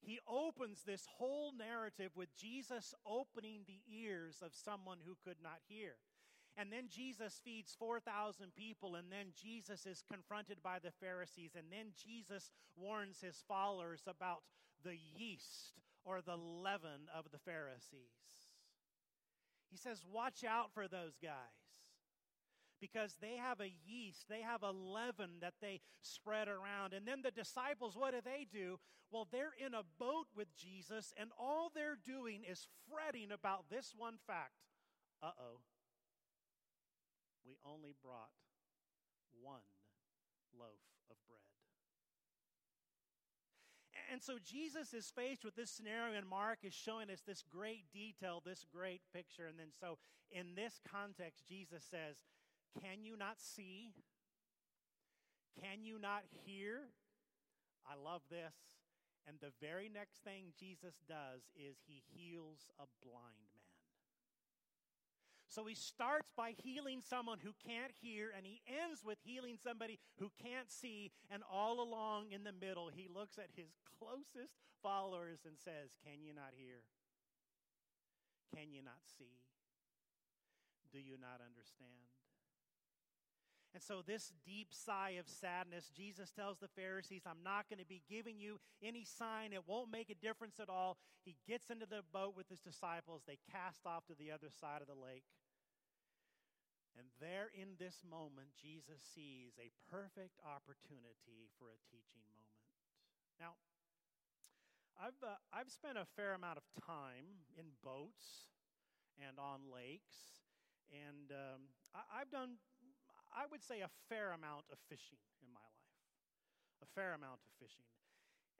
He 0.00 0.20
opens 0.28 0.84
this 0.84 1.08
whole 1.16 1.52
narrative 1.56 2.12
with 2.14 2.36
Jesus 2.36 2.94
opening 3.04 3.64
the 3.66 3.80
ears 3.88 4.36
of 4.44 4.52
someone 4.54 4.98
who 5.04 5.16
could 5.24 5.40
not 5.42 5.58
hear. 5.66 5.96
And 6.56 6.72
then 6.72 6.88
Jesus 6.88 7.40
feeds 7.44 7.74
4,000 7.78 8.54
people, 8.54 8.96
and 8.96 9.08
then 9.10 9.32
Jesus 9.34 9.86
is 9.86 10.02
confronted 10.10 10.58
by 10.62 10.78
the 10.78 10.92
Pharisees, 11.00 11.52
and 11.56 11.66
then 11.70 11.92
Jesus 11.96 12.50
warns 12.76 13.20
his 13.20 13.42
followers 13.46 14.02
about 14.06 14.42
the 14.84 14.96
yeast 14.96 15.74
or 16.08 16.20
the 16.22 16.36
leaven 16.36 17.08
of 17.14 17.26
the 17.30 17.38
Pharisees. 17.38 18.48
He 19.70 19.76
says, 19.76 20.04
Watch 20.10 20.44
out 20.44 20.72
for 20.72 20.88
those 20.88 21.18
guys 21.22 21.34
because 22.80 23.16
they 23.20 23.36
have 23.36 23.60
a 23.60 23.72
yeast, 23.86 24.26
they 24.28 24.40
have 24.40 24.62
a 24.62 24.70
leaven 24.70 25.30
that 25.40 25.54
they 25.60 25.80
spread 26.00 26.48
around. 26.48 26.92
And 26.94 27.06
then 27.06 27.22
the 27.22 27.30
disciples, 27.30 27.96
what 27.96 28.12
do 28.12 28.20
they 28.24 28.46
do? 28.50 28.78
Well, 29.10 29.26
they're 29.30 29.54
in 29.58 29.74
a 29.74 29.82
boat 29.98 30.26
with 30.36 30.54
Jesus, 30.56 31.12
and 31.18 31.30
all 31.38 31.70
they're 31.74 31.98
doing 32.02 32.44
is 32.48 32.68
fretting 32.88 33.32
about 33.32 33.64
this 33.70 33.92
one 33.96 34.16
fact 34.26 34.52
uh 35.20 35.34
oh, 35.34 35.58
we 37.44 37.58
only 37.66 37.94
brought 38.02 38.30
one 39.34 39.66
loaf 40.54 40.78
of 41.10 41.16
bread. 41.26 41.57
And 44.12 44.22
so 44.22 44.34
Jesus 44.44 44.94
is 44.94 45.12
faced 45.14 45.44
with 45.44 45.56
this 45.56 45.70
scenario, 45.70 46.16
and 46.16 46.28
Mark 46.28 46.60
is 46.62 46.74
showing 46.74 47.10
us 47.10 47.22
this 47.26 47.42
great 47.42 47.84
detail, 47.92 48.42
this 48.44 48.64
great 48.72 49.02
picture. 49.12 49.46
And 49.46 49.58
then, 49.58 49.72
so 49.78 49.98
in 50.30 50.54
this 50.54 50.80
context, 50.90 51.46
Jesus 51.48 51.84
says, 51.90 52.16
Can 52.80 53.04
you 53.04 53.16
not 53.16 53.40
see? 53.40 53.92
Can 55.62 55.84
you 55.84 55.98
not 55.98 56.22
hear? 56.44 56.90
I 57.86 57.94
love 57.96 58.22
this. 58.30 58.54
And 59.26 59.36
the 59.40 59.52
very 59.60 59.90
next 59.92 60.24
thing 60.24 60.52
Jesus 60.58 60.94
does 61.08 61.42
is 61.56 61.76
he 61.86 62.02
heals 62.14 62.70
a 62.78 62.86
blind 63.04 63.44
man. 63.52 63.57
So 65.48 65.64
he 65.64 65.74
starts 65.74 66.30
by 66.36 66.52
healing 66.62 67.00
someone 67.00 67.38
who 67.42 67.52
can't 67.66 67.92
hear, 68.00 68.30
and 68.36 68.44
he 68.44 68.60
ends 68.68 69.00
with 69.02 69.16
healing 69.24 69.56
somebody 69.56 69.98
who 70.18 70.30
can't 70.42 70.70
see. 70.70 71.10
And 71.30 71.42
all 71.50 71.80
along 71.80 72.32
in 72.32 72.44
the 72.44 72.52
middle, 72.52 72.90
he 72.94 73.08
looks 73.08 73.38
at 73.38 73.48
his 73.56 73.72
closest 73.98 74.60
followers 74.82 75.40
and 75.46 75.56
says, 75.58 75.96
Can 76.04 76.22
you 76.22 76.34
not 76.34 76.52
hear? 76.52 76.84
Can 78.54 78.72
you 78.72 78.82
not 78.82 79.00
see? 79.18 79.40
Do 80.92 80.98
you 80.98 81.16
not 81.20 81.40
understand? 81.44 82.12
And 83.74 83.82
so, 83.82 84.00
this 84.00 84.32
deep 84.46 84.68
sigh 84.72 85.20
of 85.20 85.28
sadness, 85.28 85.90
Jesus 85.94 86.30
tells 86.30 86.58
the 86.58 86.72
Pharisees, 86.72 87.22
I'm 87.28 87.44
not 87.44 87.68
going 87.68 87.78
to 87.78 87.86
be 87.86 88.02
giving 88.08 88.40
you 88.40 88.58
any 88.82 89.04
sign. 89.04 89.52
It 89.52 89.68
won't 89.68 89.92
make 89.92 90.08
a 90.08 90.14
difference 90.14 90.58
at 90.58 90.70
all. 90.70 90.96
He 91.24 91.36
gets 91.46 91.68
into 91.68 91.84
the 91.84 92.00
boat 92.12 92.32
with 92.34 92.48
his 92.48 92.60
disciples. 92.60 93.22
They 93.26 93.38
cast 93.52 93.84
off 93.84 94.06
to 94.06 94.16
the 94.16 94.32
other 94.32 94.48
side 94.48 94.80
of 94.80 94.88
the 94.88 94.96
lake. 94.96 95.28
And 96.96 97.06
there 97.20 97.52
in 97.54 97.76
this 97.78 98.02
moment, 98.02 98.56
Jesus 98.56 98.98
sees 99.04 99.54
a 99.60 99.70
perfect 99.86 100.40
opportunity 100.42 101.46
for 101.60 101.70
a 101.70 101.78
teaching 101.86 102.24
moment. 102.26 102.58
Now, 103.38 103.54
I've, 104.98 105.20
uh, 105.22 105.38
I've 105.54 105.70
spent 105.70 105.94
a 105.94 106.08
fair 106.18 106.34
amount 106.34 106.58
of 106.58 106.66
time 106.82 107.46
in 107.54 107.70
boats 107.84 108.50
and 109.22 109.38
on 109.38 109.70
lakes, 109.70 110.42
and 110.90 111.30
um, 111.30 111.70
I, 111.94 112.02
I've 112.18 112.30
done 112.34 112.58
I 113.34 113.44
would 113.50 113.62
say, 113.62 113.80
a 113.80 113.90
fair 114.08 114.32
amount 114.32 114.64
of 114.72 114.78
fishing 114.88 115.18
in 115.42 115.52
my 115.52 115.60
life. 115.60 115.94
A 116.82 116.88
fair 116.94 117.14
amount 117.14 117.40
of 117.44 117.50
fishing. 117.58 117.84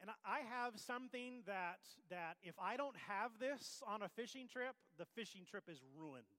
And 0.01 0.11
I 0.25 0.47
have 0.47 0.79
something 0.79 1.43
that, 1.47 1.83
that 2.11 2.37
if 2.43 2.55
I 2.59 2.77
don't 2.77 2.97
have 3.09 3.33
this 3.41 3.83
on 3.87 4.03
a 4.03 4.09
fishing 4.09 4.47
trip, 4.47 4.75
the 4.97 5.07
fishing 5.17 5.43
trip 5.45 5.65
is 5.69 5.83
ruined. 5.97 6.31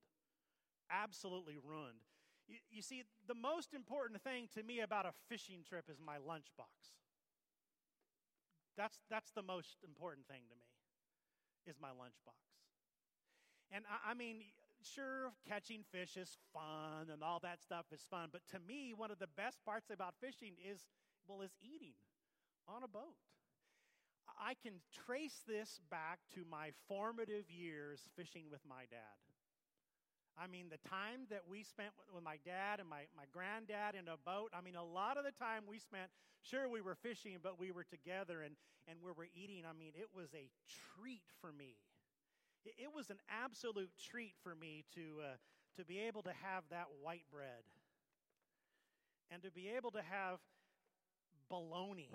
Absolutely 0.90 1.58
ruined. 1.60 2.00
You, 2.48 2.58
you 2.72 2.82
see, 2.82 3.04
the 3.28 3.36
most 3.36 3.74
important 3.74 4.24
thing 4.24 4.48
to 4.56 4.64
me 4.64 4.80
about 4.80 5.06
a 5.06 5.14
fishing 5.28 5.64
trip 5.68 5.86
is 5.92 6.00
my 6.00 6.16
lunchbox. 6.18 6.96
That's, 8.78 8.98
that's 9.10 9.32
the 9.32 9.44
most 9.44 9.76
important 9.84 10.26
thing 10.28 10.48
to 10.48 10.56
me, 10.56 10.72
is 11.68 11.76
my 11.82 11.90
lunchbox. 11.90 12.40
And 13.72 13.84
I, 13.92 14.12
I 14.12 14.14
mean, 14.14 14.38
sure, 14.84 15.32
catching 15.48 15.84
fish 15.92 16.18
is 16.18 16.38
fun 16.54 17.10
and 17.12 17.24
all 17.24 17.40
that 17.44 17.62
stuff 17.62 17.86
is 17.92 18.02
fun, 18.10 18.30
but 18.32 18.42
to 18.52 18.60
me, 18.60 18.94
one 18.96 19.12
of 19.12 19.20
the 19.20 19.32
best 19.38 19.64
parts 19.66 19.90
about 19.92 20.16
fishing 20.22 20.54
is, 20.60 20.86
well, 21.28 21.42
is 21.42 21.52
eating 21.62 21.94
on 22.68 22.84
a 22.84 22.88
boat. 22.88 23.18
I 24.40 24.54
can 24.62 24.80
trace 25.06 25.42
this 25.48 25.82
back 25.90 26.20
to 26.36 26.46
my 26.50 26.72
formative 26.88 27.50
years 27.50 28.08
fishing 28.16 28.46
with 28.50 28.62
my 28.68 28.86
dad. 28.90 29.20
I 30.40 30.48
mean, 30.48 30.72
the 30.72 30.80
time 30.88 31.28
that 31.30 31.44
we 31.50 31.64
spent 31.64 31.92
with 32.16 32.24
my 32.24 32.38
dad 32.46 32.80
and 32.80 32.88
my, 32.88 33.12
my 33.18 33.28
granddad 33.34 34.00
in 34.00 34.08
a 34.08 34.16
boat, 34.16 34.52
I 34.56 34.62
mean, 34.62 34.76
a 34.76 34.84
lot 34.84 35.18
of 35.18 35.26
the 35.26 35.36
time 35.36 35.64
we 35.68 35.80
spent, 35.80 36.08
sure, 36.42 36.70
we 36.70 36.80
were 36.80 36.96
fishing, 36.96 37.36
but 37.44 37.60
we 37.60 37.72
were 37.72 37.84
together 37.84 38.42
and, 38.42 38.56
and 38.88 39.00
we 39.04 39.12
were 39.12 39.28
eating. 39.36 39.68
I 39.68 39.76
mean, 39.76 39.92
it 40.00 40.08
was 40.16 40.32
a 40.32 40.48
treat 40.96 41.28
for 41.42 41.52
me 41.52 41.76
it 42.66 42.94
was 42.94 43.10
an 43.10 43.20
absolute 43.30 43.92
treat 44.00 44.34
for 44.44 44.56
me 44.56 44.84
to, 44.96 45.22
uh, 45.24 45.36
to 45.78 45.86
be 45.86 46.00
able 46.00 46.22
to 46.24 46.34
have 46.44 46.64
that 46.70 46.88
white 47.02 47.24
bread 47.32 47.64
and 49.32 49.44
to 49.44 49.52
be 49.52 49.70
able 49.76 49.92
to 49.92 50.02
have 50.02 50.40
bologna, 51.50 52.10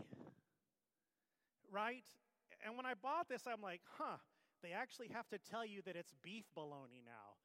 right? 1.71 2.05
And 2.65 2.77
when 2.77 2.87
I 2.87 2.95
bought 2.95 3.29
this, 3.29 3.43
I'm 3.47 3.63
like, 3.63 3.81
huh, 3.99 4.19
they 4.63 4.73
actually 4.73 5.09
have 5.09 5.29
to 5.29 5.39
tell 5.39 5.65
you 5.65 5.83
that 5.87 5.97
it's 5.97 6.15
beef 6.23 6.45
bologna 6.55 7.03
now, 7.05 7.37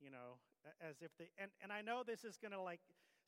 you 0.00 0.10
know, 0.10 0.38
as 0.80 0.96
if 1.00 1.10
they, 1.18 1.28
and, 1.40 1.50
and 1.62 1.72
I 1.72 1.82
know 1.82 2.02
this 2.06 2.24
is 2.24 2.36
going 2.36 2.52
to 2.52 2.60
like, 2.60 2.80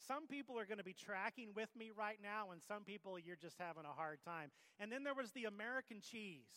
some 0.07 0.27
people 0.27 0.59
are 0.59 0.65
going 0.65 0.79
to 0.79 0.85
be 0.85 0.95
tracking 0.95 1.49
with 1.55 1.69
me 1.77 1.91
right 1.97 2.19
now, 2.23 2.53
and 2.53 2.63
some 2.63 2.85
people 2.85 3.19
you're 3.19 3.37
just 3.37 3.59
having 3.59 3.85
a 3.85 3.93
hard 3.93 4.19
time. 4.25 4.51
And 4.79 4.91
then 4.91 5.05
there 5.05 5.15
was 5.15 5.33
the 5.33 5.45
American 5.45 6.01
cheese 6.01 6.49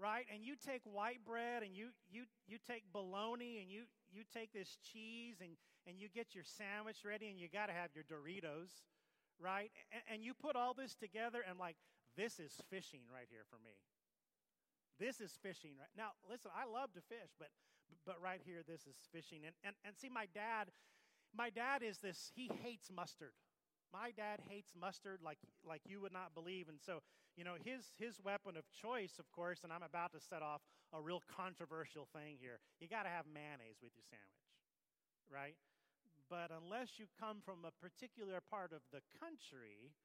right? 0.00 0.24
And 0.32 0.42
you 0.42 0.56
take 0.56 0.80
white 0.84 1.20
bread 1.28 1.62
and 1.62 1.76
you, 1.76 1.92
you, 2.10 2.24
you 2.48 2.56
take 2.56 2.84
bologna 2.92 3.60
and 3.60 3.70
you, 3.70 3.84
you 4.10 4.24
take 4.32 4.52
this 4.52 4.78
cheese 4.80 5.36
and, 5.44 5.52
and 5.86 6.00
you 6.00 6.08
get 6.08 6.34
your 6.34 6.44
sandwich 6.44 7.04
ready 7.04 7.28
and 7.28 7.38
you 7.38 7.48
got 7.52 7.66
to 7.66 7.76
have 7.76 7.90
your 7.94 8.04
Doritos, 8.08 8.72
right? 9.38 9.70
And, 9.92 10.02
and 10.08 10.18
you 10.24 10.32
put 10.32 10.56
all 10.56 10.72
this 10.72 10.96
together 10.96 11.44
and 11.46 11.58
like, 11.58 11.76
this 12.16 12.40
is 12.40 12.56
fishing 12.72 13.04
right 13.12 13.28
here 13.28 13.44
for 13.48 13.60
me. 13.62 13.76
This 14.98 15.20
is 15.20 15.36
fishing 15.40 15.76
right 15.78 15.92
now. 15.96 16.16
Listen, 16.28 16.50
I 16.56 16.64
love 16.64 16.92
to 16.94 17.00
fish, 17.00 17.32
but 17.38 17.48
but 18.06 18.16
right 18.22 18.40
here, 18.44 18.62
this 18.66 18.82
is 18.86 18.96
fishing. 19.12 19.40
And 19.44 19.54
and, 19.64 19.74
and 19.84 19.96
see, 19.96 20.08
my 20.08 20.26
dad, 20.34 20.68
my 21.36 21.50
dad 21.50 21.82
is 21.82 21.98
this. 21.98 22.30
He 22.34 22.50
hates 22.62 22.90
mustard. 22.94 23.32
My 23.92 24.12
dad 24.14 24.40
hates 24.48 24.70
mustard 24.78 25.20
like, 25.24 25.38
like 25.66 25.82
you 25.86 26.00
would 26.00 26.12
not 26.12 26.34
believe. 26.34 26.68
And 26.68 26.78
so, 26.80 27.02
you 27.40 27.48
know, 27.48 27.56
his, 27.56 27.96
his 27.96 28.20
weapon 28.20 28.52
of 28.60 28.68
choice, 28.68 29.16
of 29.16 29.24
course, 29.32 29.64
and 29.64 29.72
I'm 29.72 29.80
about 29.80 30.12
to 30.12 30.20
set 30.20 30.44
off 30.44 30.60
a 30.92 31.00
real 31.00 31.24
controversial 31.24 32.04
thing 32.12 32.36
here. 32.36 32.60
You 32.84 32.86
got 32.86 33.08
to 33.08 33.08
have 33.08 33.24
mayonnaise 33.24 33.80
with 33.80 33.96
your 33.96 34.04
sandwich, 34.04 34.52
right? 35.32 35.56
But 36.28 36.52
unless 36.52 37.00
you 37.00 37.08
come 37.16 37.40
from 37.40 37.64
a 37.64 37.72
particular 37.80 38.44
part 38.44 38.76
of 38.76 38.84
the 38.92 39.00
country 39.16 39.96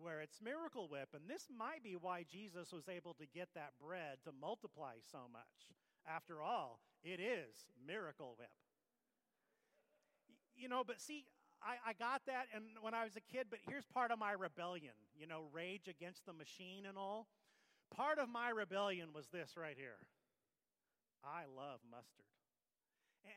where 0.00 0.24
it's 0.24 0.40
Miracle 0.40 0.88
Whip, 0.88 1.12
and 1.12 1.28
this 1.28 1.52
might 1.52 1.84
be 1.84 1.92
why 1.92 2.24
Jesus 2.24 2.72
was 2.72 2.88
able 2.88 3.12
to 3.20 3.28
get 3.28 3.52
that 3.52 3.76
bread 3.76 4.24
to 4.24 4.32
multiply 4.32 4.96
so 5.04 5.28
much. 5.28 5.76
After 6.08 6.40
all, 6.40 6.80
it 7.04 7.20
is 7.20 7.68
Miracle 7.76 8.32
Whip. 8.40 8.56
You 10.56 10.72
know, 10.72 10.84
but 10.88 11.04
see, 11.04 11.28
I, 11.62 11.90
I 11.90 11.92
got 11.94 12.22
that 12.26 12.46
and 12.54 12.64
when 12.80 12.94
I 12.94 13.04
was 13.04 13.16
a 13.16 13.32
kid, 13.32 13.46
but 13.50 13.58
here's 13.68 13.84
part 13.86 14.10
of 14.10 14.18
my 14.18 14.32
rebellion, 14.32 14.94
you 15.18 15.26
know, 15.26 15.44
rage 15.52 15.88
against 15.88 16.26
the 16.26 16.32
machine 16.32 16.86
and 16.88 16.96
all. 16.96 17.26
Part 17.94 18.18
of 18.18 18.28
my 18.28 18.50
rebellion 18.50 19.08
was 19.14 19.26
this 19.28 19.56
right 19.56 19.76
here. 19.76 19.98
I 21.24 21.44
love 21.56 21.80
mustard. 21.90 22.26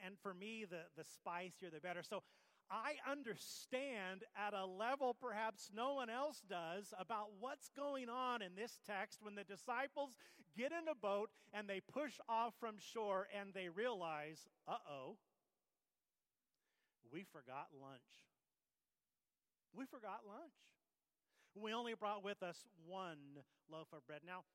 And 0.06 0.16
for 0.22 0.34
me, 0.34 0.66
the, 0.70 0.86
the 0.96 1.04
spicier, 1.04 1.70
the 1.74 1.80
better. 1.80 2.04
So 2.04 2.22
I 2.70 2.98
understand 3.10 4.24
at 4.38 4.54
a 4.54 4.66
level 4.66 5.16
perhaps 5.20 5.72
no 5.76 5.94
one 5.96 6.10
else 6.10 6.42
does 6.48 6.94
about 7.00 7.30
what's 7.40 7.70
going 7.76 8.10
on 8.10 8.42
in 8.42 8.52
this 8.56 8.78
text 8.86 9.20
when 9.22 9.36
the 9.36 9.44
disciples 9.44 10.16
get 10.56 10.72
in 10.72 10.88
a 10.88 10.96
boat 10.96 11.30
and 11.54 11.68
they 11.68 11.80
push 11.80 12.14
off 12.28 12.54
from 12.60 12.76
shore 12.78 13.28
and 13.38 13.54
they 13.54 13.70
realize, 13.70 14.48
uh 14.68 14.78
oh, 14.90 15.18
we 17.12 17.26
forgot 17.26 17.74
lunch. 17.74 18.26
We 19.74 19.86
forgot 19.86 20.26
lunch. 20.26 20.56
We 21.58 21.74
only 21.74 21.98
brought 21.98 22.24
with 22.24 22.42
us 22.42 22.66
one 22.86 23.42
loaf 23.70 23.90
of 23.94 24.06
bread. 24.06 24.22
Now, 24.26 24.46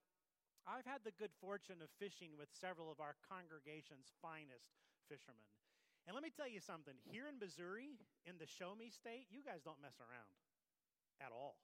I've 0.64 0.88
had 0.88 1.04
the 1.04 1.12
good 1.14 1.34
fortune 1.42 1.84
of 1.84 1.92
fishing 2.00 2.38
with 2.38 2.48
several 2.54 2.88
of 2.88 3.02
our 3.02 3.18
congregation's 3.28 4.14
finest 4.22 4.72
fishermen. 5.10 5.44
And 6.08 6.16
let 6.16 6.24
me 6.24 6.32
tell 6.32 6.48
you 6.48 6.60
something 6.60 6.96
here 7.04 7.28
in 7.28 7.36
Missouri, 7.36 8.00
in 8.24 8.36
the 8.40 8.48
show 8.48 8.72
me 8.76 8.88
state, 8.88 9.28
you 9.28 9.44
guys 9.44 9.64
don't 9.64 9.80
mess 9.80 10.00
around 10.00 10.32
at 11.20 11.32
all. 11.32 11.60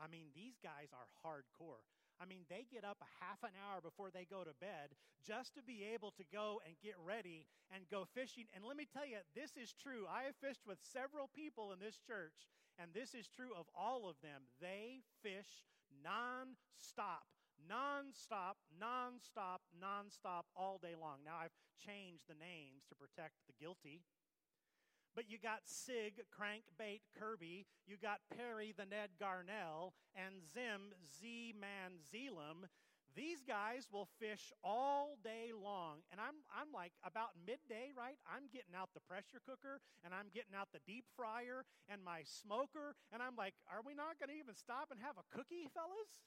I 0.00 0.06
mean, 0.06 0.30
these 0.32 0.56
guys 0.60 0.92
are 0.94 1.08
hardcore. 1.24 1.84
I 2.20 2.26
mean, 2.26 2.42
they 2.50 2.66
get 2.66 2.84
up 2.84 2.98
a 3.00 3.24
half 3.24 3.42
an 3.46 3.54
hour 3.54 3.80
before 3.80 4.10
they 4.10 4.26
go 4.26 4.42
to 4.42 4.54
bed 4.58 4.94
just 5.22 5.54
to 5.54 5.62
be 5.62 5.86
able 5.94 6.10
to 6.18 6.24
go 6.32 6.60
and 6.66 6.74
get 6.82 6.98
ready 6.98 7.46
and 7.70 7.88
go 7.90 8.06
fishing. 8.14 8.50
And 8.54 8.64
let 8.64 8.76
me 8.76 8.86
tell 8.90 9.06
you, 9.06 9.22
this 9.34 9.54
is 9.54 9.74
true. 9.74 10.06
I 10.10 10.26
have 10.26 10.36
fished 10.42 10.66
with 10.66 10.78
several 10.82 11.30
people 11.30 11.72
in 11.72 11.78
this 11.78 11.98
church, 11.98 12.50
and 12.78 12.90
this 12.90 13.14
is 13.14 13.30
true 13.30 13.54
of 13.54 13.70
all 13.74 14.08
of 14.08 14.18
them. 14.22 14.50
They 14.60 15.06
fish 15.22 15.66
non-stop 16.02 17.26
nonstop, 17.66 18.54
nonstop, 18.78 19.66
nonstop 19.74 20.46
all 20.54 20.78
day 20.78 20.94
long. 20.94 21.18
Now, 21.24 21.42
I've 21.42 21.54
changed 21.82 22.24
the 22.28 22.38
names 22.38 22.86
to 22.88 22.94
protect 22.94 23.34
the 23.46 23.58
guilty. 23.58 24.02
But 25.18 25.26
you 25.26 25.42
got 25.42 25.66
Sig, 25.66 26.22
Crankbait 26.30 27.02
Kirby, 27.18 27.66
you 27.90 27.98
got 27.98 28.22
Perry, 28.30 28.70
the 28.70 28.86
Ned 28.86 29.18
Garnell, 29.18 29.90
and 30.14 30.46
Zim, 30.46 30.94
Z 31.02 31.58
Man 31.58 31.98
Zelam. 32.06 32.70
These 33.18 33.42
guys 33.42 33.90
will 33.90 34.06
fish 34.22 34.54
all 34.62 35.18
day 35.26 35.50
long. 35.50 36.06
And 36.14 36.22
I'm, 36.22 36.46
I'm 36.54 36.70
like, 36.70 36.94
about 37.02 37.34
midday, 37.34 37.90
right? 37.98 38.14
I'm 38.30 38.46
getting 38.54 38.78
out 38.78 38.94
the 38.94 39.02
pressure 39.10 39.42
cooker 39.42 39.82
and 40.06 40.14
I'm 40.14 40.30
getting 40.30 40.54
out 40.54 40.70
the 40.70 40.86
deep 40.86 41.02
fryer 41.18 41.66
and 41.90 41.98
my 41.98 42.22
smoker. 42.22 42.94
And 43.10 43.18
I'm 43.18 43.34
like, 43.34 43.58
are 43.66 43.82
we 43.82 43.98
not 43.98 44.22
going 44.22 44.30
to 44.30 44.38
even 44.38 44.54
stop 44.54 44.94
and 44.94 45.02
have 45.02 45.18
a 45.18 45.26
cookie, 45.34 45.66
fellas? 45.66 46.22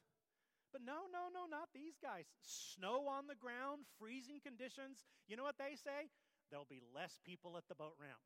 But 0.75 0.83
no, 0.83 1.07
no, 1.07 1.31
no, 1.31 1.47
not 1.47 1.71
these 1.71 1.95
guys. 1.95 2.27
Snow 2.43 3.07
on 3.07 3.31
the 3.31 3.39
ground, 3.39 3.87
freezing 3.95 4.43
conditions. 4.43 5.07
You 5.31 5.39
know 5.39 5.47
what 5.47 5.55
they 5.55 5.79
say? 5.79 6.11
There'll 6.51 6.67
be 6.67 6.83
less 6.91 7.23
people 7.23 7.55
at 7.55 7.71
the 7.71 7.79
boat 7.79 7.95
ramp. 7.95 8.19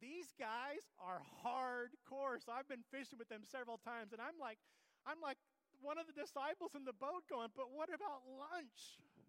These 0.00 0.30
guys 0.38 0.86
are 1.02 1.22
hardcore. 1.42 2.38
So 2.38 2.54
I've 2.54 2.68
been 2.70 2.86
fishing 2.90 3.18
with 3.18 3.28
them 3.28 3.42
several 3.42 3.78
times, 3.82 4.14
and 4.14 4.22
I'm 4.22 4.38
like, 4.38 4.58
I'm 5.06 5.18
like 5.18 5.38
one 5.82 5.98
of 5.98 6.06
the 6.06 6.14
disciples 6.14 6.74
in 6.74 6.86
the 6.86 6.94
boat 6.94 7.26
going, 7.30 7.50
but 7.54 7.70
what 7.74 7.90
about 7.90 8.26
lunch? 8.26 8.98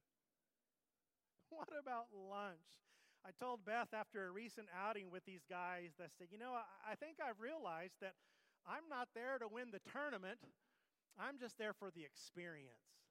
What 1.49 1.73
about 1.73 2.13
lunch? 2.13 2.77
I 3.25 3.33
told 3.33 3.65
Beth 3.65 3.89
after 3.89 4.27
a 4.27 4.31
recent 4.31 4.69
outing 4.69 5.09
with 5.09 5.25
these 5.25 5.41
guys 5.49 5.97
that 5.97 6.13
said, 6.13 6.27
you 6.29 6.37
know, 6.37 6.53
I, 6.53 6.93
I 6.93 6.95
think 6.95 7.17
I've 7.17 7.41
realized 7.41 7.97
that 8.05 8.13
I'm 8.69 8.85
not 8.85 9.09
there 9.17 9.41
to 9.41 9.49
win 9.49 9.73
the 9.73 9.81
tournament. 9.89 10.37
I'm 11.17 11.41
just 11.41 11.57
there 11.57 11.73
for 11.73 11.89
the 11.89 12.05
experience 12.05 13.08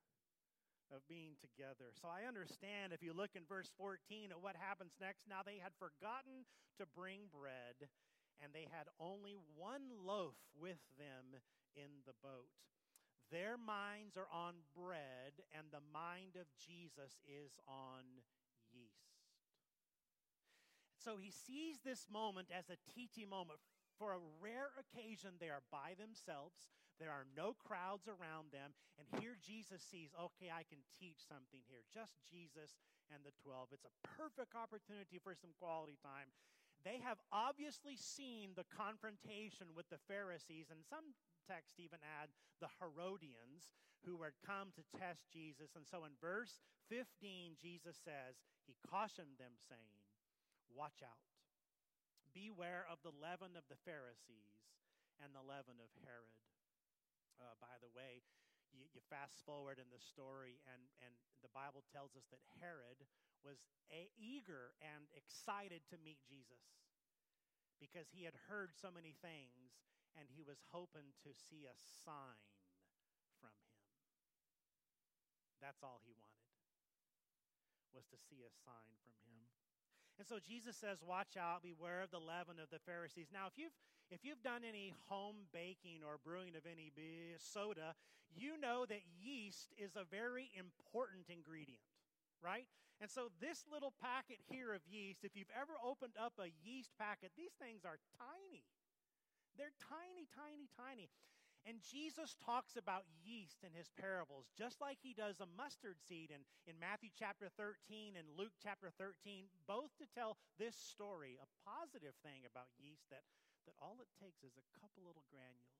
of 0.94 1.06
being 1.08 1.36
together. 1.40 1.92
So 1.96 2.08
I 2.08 2.26
understand 2.26 2.92
if 2.92 3.02
you 3.02 3.12
look 3.12 3.36
in 3.36 3.44
verse 3.48 3.70
14 3.76 4.32
at 4.32 4.40
what 4.40 4.56
happens 4.56 4.96
next. 5.00 5.28
Now 5.28 5.44
they 5.44 5.60
had 5.60 5.76
forgotten 5.76 6.48
to 6.80 6.84
bring 6.86 7.28
bread, 7.28 7.90
and 8.40 8.52
they 8.52 8.66
had 8.70 8.88
only 8.98 9.36
one 9.56 9.92
loaf 10.00 10.36
with 10.56 10.80
them 10.96 11.40
in 11.76 12.04
the 12.06 12.16
boat. 12.22 12.50
Their 13.30 13.60
minds 13.60 14.16
are 14.16 14.30
on 14.32 14.64
bread, 14.72 15.44
and 15.52 15.68
the 15.68 15.84
mind 15.92 16.40
of 16.40 16.48
Jesus 16.56 17.20
is 17.28 17.52
on 17.68 18.24
yeast. 18.72 19.20
So 20.96 21.16
he 21.16 21.30
sees 21.30 21.84
this 21.84 22.08
moment 22.10 22.48
as 22.48 22.70
a 22.70 22.80
teaching 22.88 23.28
moment. 23.28 23.60
For 23.98 24.12
a 24.12 24.24
rare 24.40 24.70
occasion, 24.78 25.36
they 25.40 25.50
are 25.50 25.62
by 25.70 25.94
themselves. 25.98 26.70
There 26.98 27.14
are 27.14 27.26
no 27.38 27.54
crowds 27.54 28.10
around 28.10 28.50
them. 28.50 28.74
And 28.98 29.06
here 29.22 29.38
Jesus 29.38 29.82
sees, 29.82 30.10
okay, 30.18 30.50
I 30.50 30.66
can 30.66 30.82
teach 30.98 31.22
something 31.24 31.62
here. 31.70 31.86
Just 31.88 32.18
Jesus 32.26 32.78
and 33.14 33.22
the 33.22 33.34
12. 33.46 33.72
It's 33.72 33.88
a 33.88 33.98
perfect 34.18 34.58
opportunity 34.58 35.22
for 35.22 35.38
some 35.38 35.54
quality 35.56 35.96
time. 36.02 36.28
They 36.86 37.02
have 37.02 37.18
obviously 37.34 37.98
seen 37.98 38.54
the 38.54 38.66
confrontation 38.70 39.74
with 39.74 39.90
the 39.90 39.98
Pharisees, 40.06 40.70
and 40.70 40.86
some 40.86 41.14
texts 41.42 41.82
even 41.82 41.98
add 42.22 42.30
the 42.62 42.70
Herodians 42.78 43.74
who 44.06 44.22
had 44.22 44.38
come 44.46 44.70
to 44.78 44.86
test 44.94 45.26
Jesus. 45.26 45.74
And 45.74 45.82
so 45.82 46.06
in 46.06 46.14
verse 46.22 46.62
15, 46.86 47.58
Jesus 47.58 47.98
says, 47.98 48.38
He 48.62 48.78
cautioned 48.86 49.42
them, 49.42 49.58
saying, 49.66 49.98
Watch 50.70 51.02
out. 51.02 51.18
Beware 52.30 52.86
of 52.86 53.02
the 53.02 53.14
leaven 53.16 53.58
of 53.58 53.66
the 53.66 53.80
Pharisees 53.82 54.54
and 55.18 55.34
the 55.34 55.42
leaven 55.42 55.82
of 55.82 55.90
Herod. 56.06 56.38
Uh, 57.38 57.54
by 57.62 57.78
the 57.78 57.90
way, 57.94 58.26
you, 58.74 58.84
you, 58.90 59.00
fast 59.06 59.40
forward 59.46 59.78
in 59.78 59.88
the 59.94 60.02
story, 60.02 60.60
and, 60.68 60.82
and 61.00 61.14
the 61.40 61.52
Bible 61.54 61.86
tells 61.88 62.18
us 62.18 62.26
that 62.34 62.42
Herod 62.58 63.06
was 63.46 63.62
a, 63.94 64.10
eager 64.18 64.74
and 64.82 65.06
excited 65.14 65.86
to 65.88 65.96
meet 66.02 66.18
Jesus 66.26 66.60
because 67.78 68.10
he 68.10 68.26
had 68.26 68.34
heard 68.50 68.74
so 68.74 68.90
many 68.90 69.14
things, 69.22 69.78
and 70.18 70.26
he 70.34 70.42
was 70.42 70.58
hoping 70.74 71.14
to 71.22 71.30
see 71.30 71.64
a 71.64 71.76
sign 72.02 72.42
from 73.38 73.54
him. 73.54 73.78
That's 75.62 75.86
all 75.86 76.02
he 76.02 76.14
wanted, 76.18 76.58
was 77.94 78.06
to 78.10 78.18
see 78.18 78.42
a 78.42 78.52
sign 78.66 78.94
from 79.06 79.14
him. 79.22 79.46
And 80.18 80.26
so 80.26 80.42
Jesus 80.42 80.74
says, 80.74 80.98
Watch 81.06 81.38
out, 81.38 81.62
beware 81.62 82.02
of 82.02 82.10
the 82.10 82.22
leaven 82.22 82.58
of 82.58 82.70
the 82.74 82.82
Pharisees. 82.82 83.30
Now, 83.30 83.46
if 83.46 83.54
you've 83.54 83.74
if 84.10 84.24
you've 84.24 84.42
done 84.42 84.62
any 84.64 84.94
home 85.08 85.48
baking 85.52 86.00
or 86.06 86.18
brewing 86.22 86.56
of 86.56 86.64
any 86.64 86.92
soda, 87.38 87.94
you 88.34 88.58
know 88.60 88.84
that 88.88 89.04
yeast 89.20 89.72
is 89.76 89.96
a 89.96 90.08
very 90.08 90.50
important 90.56 91.28
ingredient, 91.28 91.84
right? 92.42 92.68
And 93.00 93.10
so, 93.10 93.30
this 93.38 93.62
little 93.70 93.94
packet 94.02 94.42
here 94.50 94.74
of 94.74 94.82
yeast, 94.88 95.22
if 95.22 95.36
you've 95.36 95.54
ever 95.54 95.78
opened 95.78 96.18
up 96.18 96.34
a 96.42 96.50
yeast 96.66 96.90
packet, 96.98 97.30
these 97.36 97.54
things 97.54 97.86
are 97.86 98.02
tiny. 98.18 98.66
They're 99.54 99.74
tiny, 99.78 100.26
tiny, 100.34 100.66
tiny. 100.74 101.10
And 101.66 101.82
Jesus 101.82 102.38
talks 102.38 102.78
about 102.78 103.04
yeast 103.20 103.60
in 103.66 103.74
his 103.74 103.90
parables, 103.98 104.48
just 104.56 104.80
like 104.80 104.98
he 105.02 105.12
does 105.12 105.42
a 105.42 105.50
mustard 105.58 105.98
seed 106.00 106.30
in, 106.30 106.46
in 106.64 106.78
Matthew 106.78 107.10
chapter 107.12 107.50
13 107.58 108.16
and 108.16 108.24
Luke 108.38 108.54
chapter 108.62 108.88
13, 108.94 109.50
both 109.66 109.90
to 109.98 110.06
tell 110.08 110.38
this 110.56 110.78
story, 110.78 111.36
a 111.36 111.50
positive 111.66 112.14
thing 112.22 112.46
about 112.46 112.70
yeast 112.78 113.10
that, 113.10 113.26
that 113.68 113.76
all 113.76 114.00
it 114.00 114.08
takes 114.16 114.40
is 114.40 114.56
a 114.56 114.64
couple 114.80 115.04
little 115.04 115.28
granules. 115.28 115.76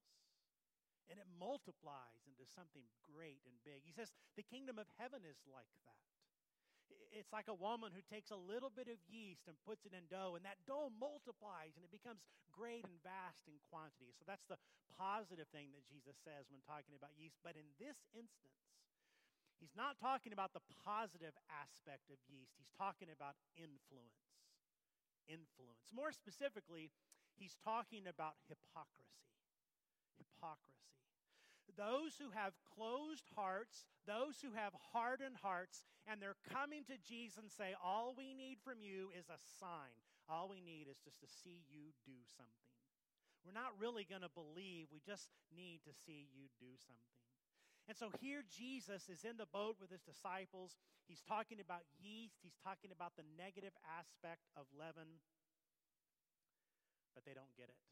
And 1.09 1.17
it 1.17 1.25
multiplies 1.41 2.21
into 2.29 2.45
something 2.45 2.85
great 3.01 3.41
and 3.49 3.57
big. 3.65 3.81
He 3.81 3.97
says 3.97 4.13
the 4.37 4.45
kingdom 4.45 4.77
of 4.77 4.85
heaven 5.01 5.25
is 5.25 5.41
like 5.49 5.73
that. 5.89 6.05
It's 7.09 7.33
like 7.33 7.49
a 7.49 7.57
woman 7.57 7.97
who 7.97 8.05
takes 8.05 8.29
a 8.29 8.37
little 8.37 8.69
bit 8.69 8.93
of 8.93 9.01
yeast 9.09 9.49
and 9.49 9.57
puts 9.65 9.89
it 9.89 9.97
in 9.97 10.05
dough, 10.13 10.37
and 10.37 10.45
that 10.45 10.61
dough 10.69 10.93
multiplies 10.93 11.73
and 11.81 11.85
it 11.85 11.93
becomes 11.93 12.21
great 12.53 12.85
and 12.85 13.01
vast 13.01 13.49
in 13.49 13.57
quantity. 13.73 14.13
So 14.21 14.29
that's 14.29 14.45
the 14.53 14.61
positive 14.93 15.49
thing 15.49 15.73
that 15.73 15.89
Jesus 15.89 16.17
says 16.21 16.51
when 16.53 16.61
talking 16.69 16.93
about 16.93 17.17
yeast. 17.17 17.41
But 17.41 17.57
in 17.57 17.65
this 17.81 17.97
instance, 18.13 18.61
he's 19.57 19.73
not 19.73 19.97
talking 19.97 20.37
about 20.37 20.53
the 20.53 20.65
positive 20.85 21.33
aspect 21.49 22.13
of 22.13 22.21
yeast, 22.29 22.53
he's 22.61 22.73
talking 22.77 23.09
about 23.09 23.39
influence. 23.57 24.29
Influence. 25.29 25.89
More 25.93 26.13
specifically, 26.13 26.89
he's 27.39 27.57
talking 27.65 28.05
about 28.11 28.35
hypocrisy. 28.51 29.23
Hypocrisy. 30.19 30.75
Those 31.79 32.19
who 32.19 32.35
have 32.35 32.59
closed 32.75 33.31
hearts, 33.39 33.87
those 34.03 34.43
who 34.43 34.51
have 34.59 34.75
hardened 34.91 35.39
hearts, 35.39 35.87
and 36.11 36.19
they're 36.19 36.41
coming 36.51 36.83
to 36.91 36.99
Jesus 37.07 37.39
and 37.39 37.47
say, 37.55 37.79
All 37.79 38.19
we 38.19 38.35
need 38.35 38.59
from 38.67 38.83
you 38.83 39.15
is 39.15 39.31
a 39.31 39.39
sign. 39.63 39.95
All 40.27 40.51
we 40.51 40.59
need 40.59 40.91
is 40.91 40.99
just 40.99 41.23
to 41.23 41.31
see 41.31 41.63
you 41.71 41.95
do 42.03 42.19
something. 42.35 42.75
We're 43.47 43.55
not 43.55 43.79
really 43.79 44.03
going 44.03 44.27
to 44.27 44.33
believe, 44.35 44.91
we 44.91 44.99
just 45.01 45.31
need 45.55 45.81
to 45.87 45.95
see 45.95 46.27
you 46.35 46.51
do 46.59 46.75
something. 46.83 47.17
And 47.89 47.97
so 47.97 48.13
here 48.21 48.45
Jesus 48.45 49.09
is 49.09 49.25
in 49.25 49.41
the 49.41 49.49
boat 49.49 49.81
with 49.81 49.89
his 49.89 50.05
disciples. 50.05 50.77
He's 51.09 51.25
talking 51.25 51.57
about 51.57 51.89
yeast, 51.97 52.45
he's 52.45 52.59
talking 52.61 52.93
about 52.93 53.17
the 53.17 53.25
negative 53.41 53.73
aspect 53.89 54.45
of 54.53 54.69
leaven, 54.77 55.23
but 57.19 57.27
they 57.27 57.35
don't 57.35 57.51
get 57.59 57.67
it. 57.67 57.83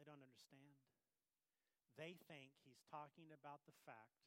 They 0.00 0.08
don't 0.08 0.24
understand. 0.24 0.72
They 2.00 2.16
think 2.24 2.56
he's 2.64 2.80
talking 2.88 3.28
about 3.28 3.68
the 3.68 3.76
fact 3.84 4.24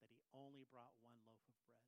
that 0.00 0.08
he 0.08 0.24
only 0.32 0.64
brought 0.72 0.96
one 1.04 1.20
loaf 1.28 1.44
of 1.44 1.60
bread. 1.68 1.84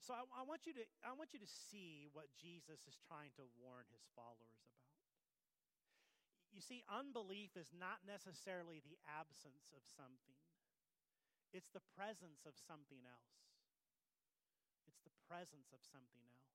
So 0.00 0.16
I, 0.16 0.24
I, 0.32 0.48
want 0.48 0.64
you 0.64 0.72
to, 0.80 0.84
I 1.04 1.12
want 1.12 1.36
you 1.36 1.40
to 1.44 1.52
see 1.68 2.08
what 2.16 2.32
Jesus 2.40 2.80
is 2.88 2.96
trying 3.04 3.36
to 3.36 3.44
warn 3.60 3.84
his 3.92 4.08
followers 4.16 4.64
about. 4.64 4.96
You 6.48 6.64
see, 6.64 6.80
unbelief 6.88 7.52
is 7.60 7.68
not 7.76 8.08
necessarily 8.08 8.80
the 8.80 8.96
absence 9.04 9.68
of 9.76 9.84
something, 9.84 10.40
it's 11.52 11.68
the 11.76 11.84
presence 11.92 12.48
of 12.48 12.56
something 12.56 13.04
else. 13.04 13.36
It's 14.88 15.04
the 15.04 15.12
presence 15.28 15.68
of 15.68 15.84
something 15.84 16.24
else. 16.32 16.47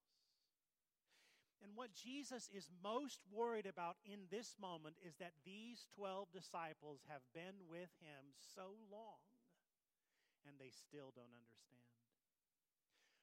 And 1.63 1.71
what 1.79 1.95
Jesus 1.95 2.51
is 2.51 2.67
most 2.83 3.23
worried 3.31 3.65
about 3.65 3.95
in 4.03 4.27
this 4.27 4.59
moment 4.59 4.99
is 4.99 5.15
that 5.23 5.39
these 5.47 5.87
12 5.95 6.27
disciples 6.35 7.07
have 7.07 7.23
been 7.31 7.63
with 7.71 7.95
him 8.03 8.35
so 8.35 8.75
long 8.91 9.23
and 10.43 10.59
they 10.59 10.75
still 10.75 11.15
don't 11.15 11.31
understand. 11.31 11.87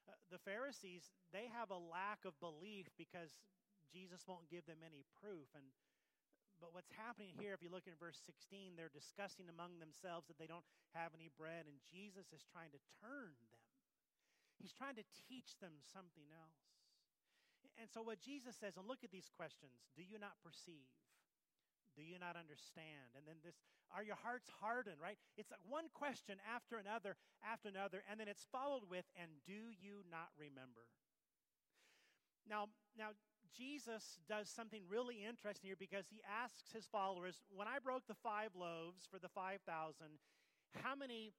Uh, 0.09 0.17
the 0.33 0.41
Pharisees, 0.41 1.13
they 1.37 1.53
have 1.53 1.69
a 1.69 1.77
lack 1.77 2.25
of 2.25 2.33
belief 2.41 2.89
because 2.97 3.37
Jesus 3.93 4.25
won't 4.25 4.49
give 4.49 4.65
them 4.65 4.81
any 4.81 5.05
proof. 5.21 5.53
And 5.53 5.69
but 6.61 6.77
what's 6.77 6.93
happening 6.93 7.33
here, 7.41 7.57
if 7.57 7.65
you 7.65 7.73
look 7.73 7.89
in 7.89 7.97
verse 7.97 8.21
16, 8.21 8.77
they're 8.77 8.93
discussing 8.93 9.49
among 9.49 9.81
themselves 9.81 10.29
that 10.29 10.37
they 10.37 10.45
don't 10.45 10.67
have 10.93 11.17
any 11.17 11.33
bread, 11.33 11.65
and 11.65 11.81
Jesus 11.89 12.29
is 12.37 12.45
trying 12.45 12.69
to 12.77 12.81
turn 13.01 13.33
them. 13.49 13.61
He's 14.61 14.77
trying 14.77 15.01
to 15.01 15.09
teach 15.25 15.57
them 15.57 15.81
something 15.81 16.29
else. 16.37 16.80
And 17.81 17.89
so, 17.89 18.05
what 18.05 18.21
Jesus 18.21 18.61
says, 18.61 18.77
and 18.77 18.85
look 18.85 19.01
at 19.01 19.11
these 19.11 19.33
questions 19.33 19.89
do 19.97 20.05
you 20.05 20.21
not 20.21 20.37
perceive? 20.45 20.93
Do 21.97 22.05
you 22.05 22.21
not 22.21 22.37
understand? 22.37 23.17
And 23.19 23.27
then 23.27 23.43
this, 23.43 23.59
are 23.91 24.05
your 24.05 24.21
hearts 24.21 24.47
hardened, 24.63 25.03
right? 25.03 25.19
It's 25.35 25.51
like 25.51 25.65
one 25.67 25.91
question 25.91 26.39
after 26.47 26.79
another, 26.79 27.19
after 27.43 27.67
another, 27.67 28.07
and 28.07 28.21
then 28.21 28.31
it's 28.31 28.47
followed 28.53 28.87
with, 28.87 29.09
and 29.19 29.43
do 29.43 29.75
you 29.75 30.07
not 30.07 30.31
remember? 30.39 30.87
Now, 32.47 32.71
now 32.95 33.19
Jesus 33.51 34.23
does 34.31 34.49
something 34.49 34.87
really 34.87 35.27
interesting 35.27 35.67
here 35.67 35.79
because 35.79 36.07
he 36.07 36.23
asks 36.23 36.71
his 36.71 36.87
followers, 36.87 37.43
when 37.51 37.67
I 37.67 37.83
broke 37.83 38.07
the 38.07 38.19
five 38.23 38.55
loaves 38.55 39.03
for 39.11 39.19
the 39.19 39.29
5,000, 39.29 39.59
how 40.79 40.95
many 40.95 41.35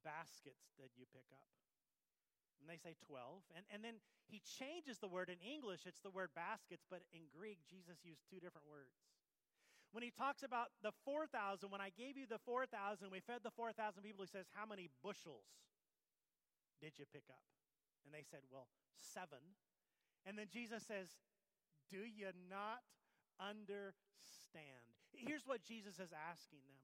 baskets 0.00 0.72
did 0.80 0.96
you 0.96 1.04
pick 1.12 1.28
up? 1.32 1.50
And 2.66 2.74
they 2.74 2.82
say 2.82 2.98
12. 3.06 3.46
And, 3.54 3.62
and 3.70 3.78
then 3.86 4.02
he 4.26 4.42
changes 4.42 4.98
the 4.98 5.06
word. 5.06 5.30
In 5.30 5.38
English, 5.38 5.86
it's 5.86 6.02
the 6.02 6.10
word 6.10 6.34
baskets, 6.34 6.82
but 6.90 7.06
in 7.14 7.30
Greek, 7.30 7.62
Jesus 7.62 8.02
used 8.02 8.26
two 8.26 8.42
different 8.42 8.66
words. 8.66 9.06
When 9.94 10.02
he 10.02 10.10
talks 10.10 10.42
about 10.42 10.74
the 10.82 10.90
4,000, 11.06 11.70
when 11.70 11.78
I 11.78 11.94
gave 11.94 12.18
you 12.18 12.26
the 12.26 12.42
4,000, 12.42 13.06
we 13.06 13.22
fed 13.22 13.46
the 13.46 13.54
4,000 13.54 14.02
people, 14.02 14.26
he 14.26 14.32
says, 14.34 14.50
How 14.50 14.66
many 14.66 14.90
bushels 14.98 15.46
did 16.82 16.98
you 16.98 17.06
pick 17.06 17.30
up? 17.30 17.46
And 18.02 18.10
they 18.10 18.26
said, 18.26 18.42
Well, 18.50 18.66
seven. 18.98 19.54
And 20.26 20.34
then 20.34 20.50
Jesus 20.50 20.82
says, 20.82 21.14
Do 21.86 22.02
you 22.02 22.34
not 22.50 22.82
understand? 23.38 24.90
Here's 25.14 25.46
what 25.46 25.62
Jesus 25.62 26.02
is 26.02 26.10
asking 26.10 26.66
them. 26.66 26.82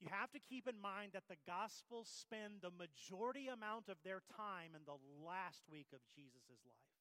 You 0.00 0.08
have 0.12 0.30
to 0.32 0.38
keep 0.38 0.68
in 0.68 0.80
mind 0.80 1.12
that 1.14 1.28
the 1.28 1.40
Gospels 1.46 2.08
spend 2.08 2.60
the 2.60 2.74
majority 2.74 3.48
amount 3.48 3.88
of 3.88 3.96
their 4.04 4.20
time 4.36 4.76
in 4.76 4.84
the 4.84 5.00
last 5.24 5.64
week 5.70 5.88
of 5.94 6.00
Jesus' 6.14 6.60
life. 6.68 6.92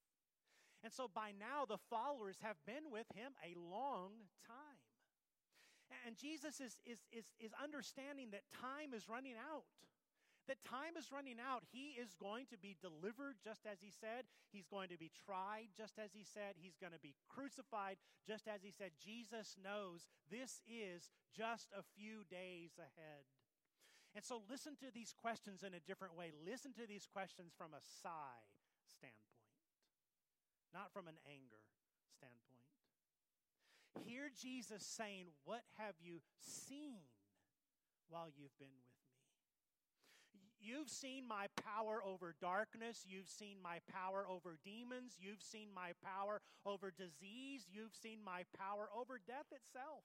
And 0.84 0.94
so 0.94 1.10
by 1.12 1.34
now, 1.36 1.66
the 1.68 1.82
followers 1.90 2.38
have 2.42 2.56
been 2.66 2.92
with 2.92 3.08
him 3.16 3.34
a 3.44 3.58
long 3.60 4.32
time. 4.48 4.80
And 6.06 6.16
Jesus 6.16 6.62
is, 6.62 6.78
is, 6.86 7.00
is, 7.12 7.26
is 7.40 7.52
understanding 7.62 8.30
that 8.32 8.44
time 8.54 8.94
is 8.94 9.10
running 9.10 9.36
out. 9.36 9.66
That 10.48 10.62
time 10.62 10.94
is 10.94 11.10
running 11.10 11.42
out. 11.42 11.66
He 11.74 11.98
is 11.98 12.14
going 12.22 12.46
to 12.54 12.58
be 12.58 12.78
delivered 12.78 13.42
just 13.42 13.66
as 13.66 13.82
he 13.82 13.90
said. 13.90 14.30
He's 14.54 14.70
going 14.70 14.90
to 14.94 14.98
be 14.98 15.10
tried 15.26 15.74
just 15.74 15.98
as 15.98 16.14
he 16.14 16.22
said. 16.22 16.54
He's 16.62 16.78
going 16.78 16.94
to 16.94 17.02
be 17.02 17.18
crucified 17.26 17.98
just 18.30 18.46
as 18.46 18.62
he 18.62 18.70
said. 18.70 18.94
Jesus 19.02 19.58
knows 19.58 20.06
this 20.30 20.62
is 20.70 21.10
just 21.34 21.74
a 21.74 21.82
few 21.98 22.22
days 22.30 22.78
ahead. 22.78 23.26
And 24.14 24.24
so 24.24 24.46
listen 24.48 24.78
to 24.80 24.94
these 24.94 25.12
questions 25.12 25.66
in 25.66 25.74
a 25.74 25.84
different 25.84 26.16
way. 26.16 26.32
Listen 26.46 26.72
to 26.80 26.88
these 26.88 27.10
questions 27.10 27.52
from 27.58 27.74
a 27.74 27.84
sigh 28.02 28.46
standpoint, 28.88 29.50
not 30.72 30.94
from 30.94 31.10
an 31.10 31.20
anger 31.28 31.66
standpoint. 32.16 32.56
Hear 34.08 34.30
Jesus 34.30 34.86
saying, 34.86 35.34
What 35.44 35.64
have 35.78 35.96
you 36.00 36.22
seen 36.40 37.04
while 38.08 38.30
you've 38.30 38.58
been 38.60 38.78
with? 38.88 38.95
You've 40.66 40.90
seen 40.90 41.28
my 41.28 41.46
power 41.62 42.02
over 42.04 42.34
darkness. 42.42 43.06
You've 43.08 43.30
seen 43.30 43.58
my 43.62 43.78
power 43.86 44.26
over 44.28 44.58
demons. 44.66 45.14
You've 45.22 45.44
seen 45.44 45.70
my 45.74 45.92
power 46.04 46.42
over 46.66 46.90
disease. 46.90 47.68
You've 47.70 47.94
seen 47.94 48.20
my 48.26 48.44
power 48.58 48.90
over 48.90 49.22
death 49.28 49.54
itself. 49.54 50.02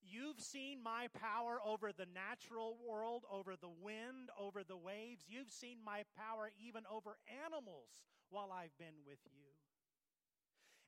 You've 0.00 0.40
seen 0.40 0.82
my 0.82 1.08
power 1.18 1.58
over 1.66 1.92
the 1.92 2.06
natural 2.14 2.78
world, 2.86 3.24
over 3.30 3.56
the 3.56 3.74
wind, 3.82 4.30
over 4.38 4.62
the 4.62 4.76
waves. 4.76 5.24
You've 5.28 5.50
seen 5.50 5.78
my 5.84 6.04
power 6.16 6.50
even 6.56 6.84
over 6.86 7.18
animals 7.44 7.98
while 8.30 8.50
I've 8.54 8.76
been 8.78 9.02
with 9.04 9.18
you. 9.34 9.50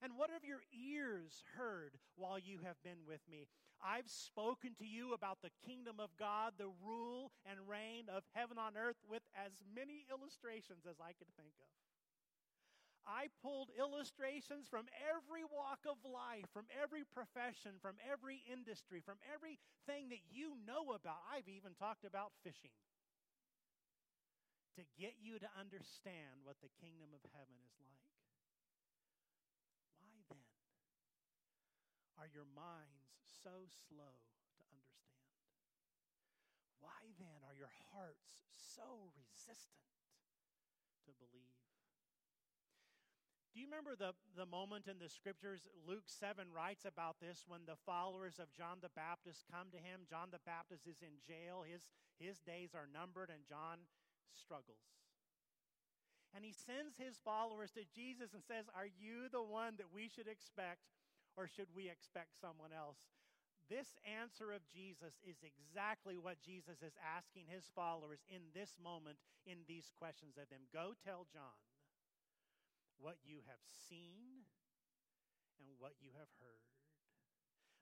And 0.02 0.14
what 0.16 0.30
have 0.30 0.44
your 0.44 0.62
ears 0.72 1.44
heard 1.56 1.98
while 2.16 2.38
you 2.38 2.60
have 2.64 2.76
been 2.82 3.06
with 3.06 3.20
me? 3.30 3.46
I've 3.82 4.06
spoken 4.06 4.78
to 4.78 4.86
you 4.86 5.12
about 5.12 5.42
the 5.42 5.50
kingdom 5.66 5.98
of 5.98 6.14
God, 6.14 6.54
the 6.56 6.70
rule 6.86 7.34
and 7.42 7.58
reign 7.66 8.06
of 8.06 8.22
heaven 8.30 8.56
on 8.56 8.78
earth, 8.78 9.02
with 9.02 9.26
as 9.34 9.50
many 9.74 10.06
illustrations 10.06 10.86
as 10.86 11.02
I 11.02 11.18
could 11.18 11.30
think 11.34 11.52
of. 11.58 11.70
I 13.02 13.34
pulled 13.42 13.74
illustrations 13.74 14.70
from 14.70 14.86
every 15.02 15.42
walk 15.42 15.82
of 15.90 15.98
life, 16.06 16.46
from 16.54 16.70
every 16.70 17.02
profession, 17.02 17.82
from 17.82 17.98
every 18.06 18.46
industry, 18.46 19.02
from 19.02 19.18
everything 19.26 20.14
that 20.14 20.22
you 20.30 20.54
know 20.62 20.94
about. 20.94 21.18
I've 21.26 21.50
even 21.50 21.74
talked 21.74 22.06
about 22.06 22.30
fishing 22.46 22.70
to 24.78 24.86
get 24.94 25.18
you 25.18 25.42
to 25.42 25.50
understand 25.58 26.46
what 26.46 26.62
the 26.62 26.70
kingdom 26.78 27.10
of 27.10 27.20
heaven 27.34 27.58
is 27.58 27.74
like. 27.82 28.06
Why 29.98 30.14
then 30.30 30.46
are 32.22 32.30
your 32.30 32.46
minds 32.54 33.02
so 33.42 33.66
slow 33.90 34.14
to 34.56 34.60
understand? 34.70 35.18
Why 36.78 37.10
then 37.18 37.42
are 37.42 37.58
your 37.58 37.74
hearts 37.90 38.46
so 38.54 39.10
resistant 39.18 39.90
to 41.06 41.12
believe? 41.18 41.58
Do 43.52 43.60
you 43.60 43.68
remember 43.68 43.92
the, 43.92 44.16
the 44.32 44.48
moment 44.48 44.88
in 44.88 44.96
the 44.96 45.12
scriptures? 45.12 45.68
Luke 45.84 46.08
7 46.08 46.48
writes 46.48 46.88
about 46.88 47.20
this 47.20 47.44
when 47.44 47.68
the 47.68 47.76
followers 47.84 48.40
of 48.40 48.48
John 48.56 48.80
the 48.80 48.94
Baptist 48.96 49.44
come 49.44 49.68
to 49.76 49.82
him. 49.82 50.08
John 50.08 50.32
the 50.32 50.40
Baptist 50.48 50.88
is 50.88 51.04
in 51.04 51.20
jail, 51.20 51.60
his, 51.60 51.92
his 52.16 52.40
days 52.40 52.72
are 52.72 52.88
numbered, 52.88 53.28
and 53.28 53.44
John 53.44 53.84
struggles. 54.32 54.88
And 56.32 56.48
he 56.48 56.56
sends 56.56 56.96
his 56.96 57.20
followers 57.20 57.76
to 57.76 57.84
Jesus 57.92 58.32
and 58.32 58.40
says, 58.40 58.72
Are 58.72 58.88
you 58.88 59.28
the 59.28 59.44
one 59.44 59.76
that 59.76 59.92
we 59.92 60.08
should 60.08 60.32
expect 60.32 60.88
or 61.36 61.44
should 61.44 61.68
we 61.76 61.92
expect 61.92 62.40
someone 62.40 62.72
else? 62.72 63.04
This 63.70 63.96
answer 64.04 64.52
of 64.52 64.66
Jesus 64.68 65.16
is 65.22 65.40
exactly 65.42 66.18
what 66.18 66.42
Jesus 66.42 66.82
is 66.82 66.94
asking 67.00 67.46
his 67.48 67.70
followers 67.74 68.20
in 68.28 68.42
this 68.52 68.76
moment 68.82 69.16
in 69.46 69.64
these 69.66 69.90
questions 69.98 70.36
of 70.36 70.50
them. 70.50 70.66
Go 70.72 70.94
tell 71.00 71.26
John 71.32 71.58
what 72.98 73.18
you 73.22 73.42
have 73.46 73.62
seen 73.90 74.46
and 75.58 75.68
what 75.78 75.94
you 76.02 76.10
have 76.18 76.30
heard. 76.38 76.66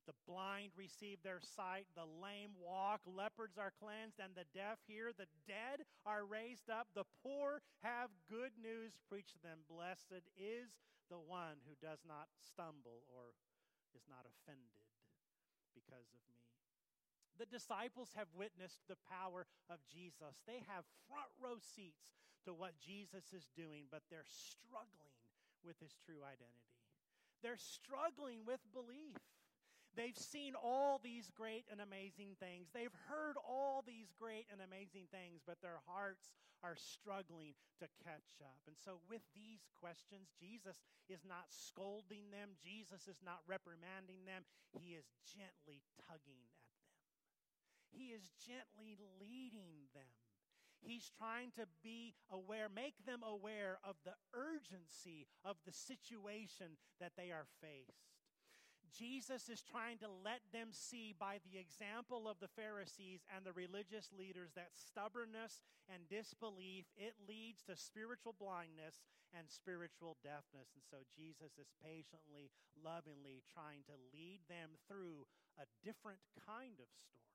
The 0.09 0.17
blind 0.27 0.73
receive 0.75 1.23
their 1.23 1.39
sight, 1.39 1.87
the 1.95 2.09
lame 2.09 2.57
walk, 2.59 3.05
leopards 3.07 3.61
are 3.61 3.71
cleansed, 3.79 4.19
and 4.19 4.35
the 4.35 4.49
deaf 4.57 4.81
hear. 4.89 5.13
The 5.13 5.31
dead 5.47 5.87
are 6.03 6.25
raised 6.25 6.67
up, 6.67 6.89
the 6.97 7.07
poor 7.23 7.63
have 7.85 8.11
good 8.27 8.57
news 8.59 8.97
preached 9.07 9.39
to 9.39 9.45
them. 9.45 9.63
Blessed 9.69 10.25
is 10.35 10.83
the 11.13 11.21
one 11.21 11.63
who 11.69 11.79
does 11.79 12.03
not 12.03 12.33
stumble 12.33 13.07
or 13.13 13.39
is 13.95 14.03
not 14.09 14.27
offended 14.27 14.90
because 15.75 16.09
of 16.13 16.21
me. 16.29 16.39
The 17.41 17.49
disciples 17.49 18.13
have 18.17 18.29
witnessed 18.37 18.85
the 18.85 19.01
power 19.09 19.49
of 19.73 19.81
Jesus. 19.89 20.45
They 20.45 20.61
have 20.69 20.85
front 21.09 21.33
row 21.41 21.57
seats 21.57 22.13
to 22.45 22.53
what 22.53 22.77
Jesus 22.77 23.33
is 23.33 23.49
doing, 23.57 23.89
but 23.89 24.05
they're 24.13 24.29
struggling 24.29 25.17
with 25.65 25.81
his 25.81 25.97
true 26.05 26.21
identity. 26.21 26.77
They're 27.41 27.57
struggling 27.61 28.45
with 28.45 28.61
belief. 28.77 29.17
They've 29.97 30.17
seen 30.17 30.55
all 30.55 31.01
these 31.03 31.31
great 31.35 31.67
and 31.71 31.81
amazing 31.83 32.39
things. 32.39 32.71
They've 32.71 32.95
heard 33.11 33.35
all 33.43 33.83
these 33.83 34.15
great 34.15 34.47
and 34.51 34.63
amazing 34.63 35.11
things, 35.11 35.43
but 35.43 35.59
their 35.61 35.83
hearts 35.87 36.31
are 36.63 36.79
struggling 36.79 37.59
to 37.81 37.91
catch 38.05 38.39
up. 38.45 38.61
And 38.71 38.77
so, 38.79 39.03
with 39.11 39.25
these 39.35 39.67
questions, 39.81 40.31
Jesus 40.39 40.79
is 41.09 41.27
not 41.27 41.51
scolding 41.51 42.31
them, 42.31 42.55
Jesus 42.61 43.09
is 43.09 43.19
not 43.25 43.43
reprimanding 43.51 44.29
them. 44.29 44.47
He 44.77 44.95
is 44.95 45.11
gently 45.27 45.83
tugging 46.07 46.39
at 46.47 46.55
them, 46.63 46.87
He 47.91 48.15
is 48.15 48.31
gently 48.39 48.95
leading 49.19 49.91
them. 49.91 50.15
He's 50.81 51.13
trying 51.13 51.53
to 51.61 51.69
be 51.85 52.15
aware, 52.33 52.73
make 52.73 52.97
them 53.05 53.21
aware 53.21 53.77
of 53.85 53.97
the 54.05 54.17
urgency 54.33 55.29
of 55.45 55.57
the 55.67 55.77
situation 55.77 56.81
that 57.01 57.13
they 57.19 57.31
are 57.31 57.45
faced. 57.61 58.01
Jesus 58.91 59.49
is 59.49 59.63
trying 59.63 59.99
to 60.03 60.11
let 60.23 60.43
them 60.51 60.75
see 60.75 61.15
by 61.15 61.39
the 61.47 61.59
example 61.59 62.27
of 62.27 62.43
the 62.43 62.51
Pharisees 62.51 63.23
and 63.31 63.47
the 63.47 63.55
religious 63.55 64.11
leaders 64.11 64.51
that 64.59 64.75
stubbornness 64.75 65.63
and 65.87 66.11
disbelief 66.11 66.91
it 66.99 67.15
leads 67.27 67.63
to 67.67 67.79
spiritual 67.79 68.35
blindness 68.35 69.03
and 69.31 69.47
spiritual 69.47 70.19
deafness. 70.23 70.75
And 70.75 70.83
so 70.83 71.07
Jesus 71.15 71.55
is 71.59 71.71
patiently, 71.79 72.51
lovingly 72.75 73.47
trying 73.47 73.87
to 73.87 73.97
lead 74.11 74.43
them 74.51 74.75
through 74.91 75.27
a 75.59 75.67
different 75.87 76.21
kind 76.43 76.79
of 76.83 76.91
storm. 76.91 77.31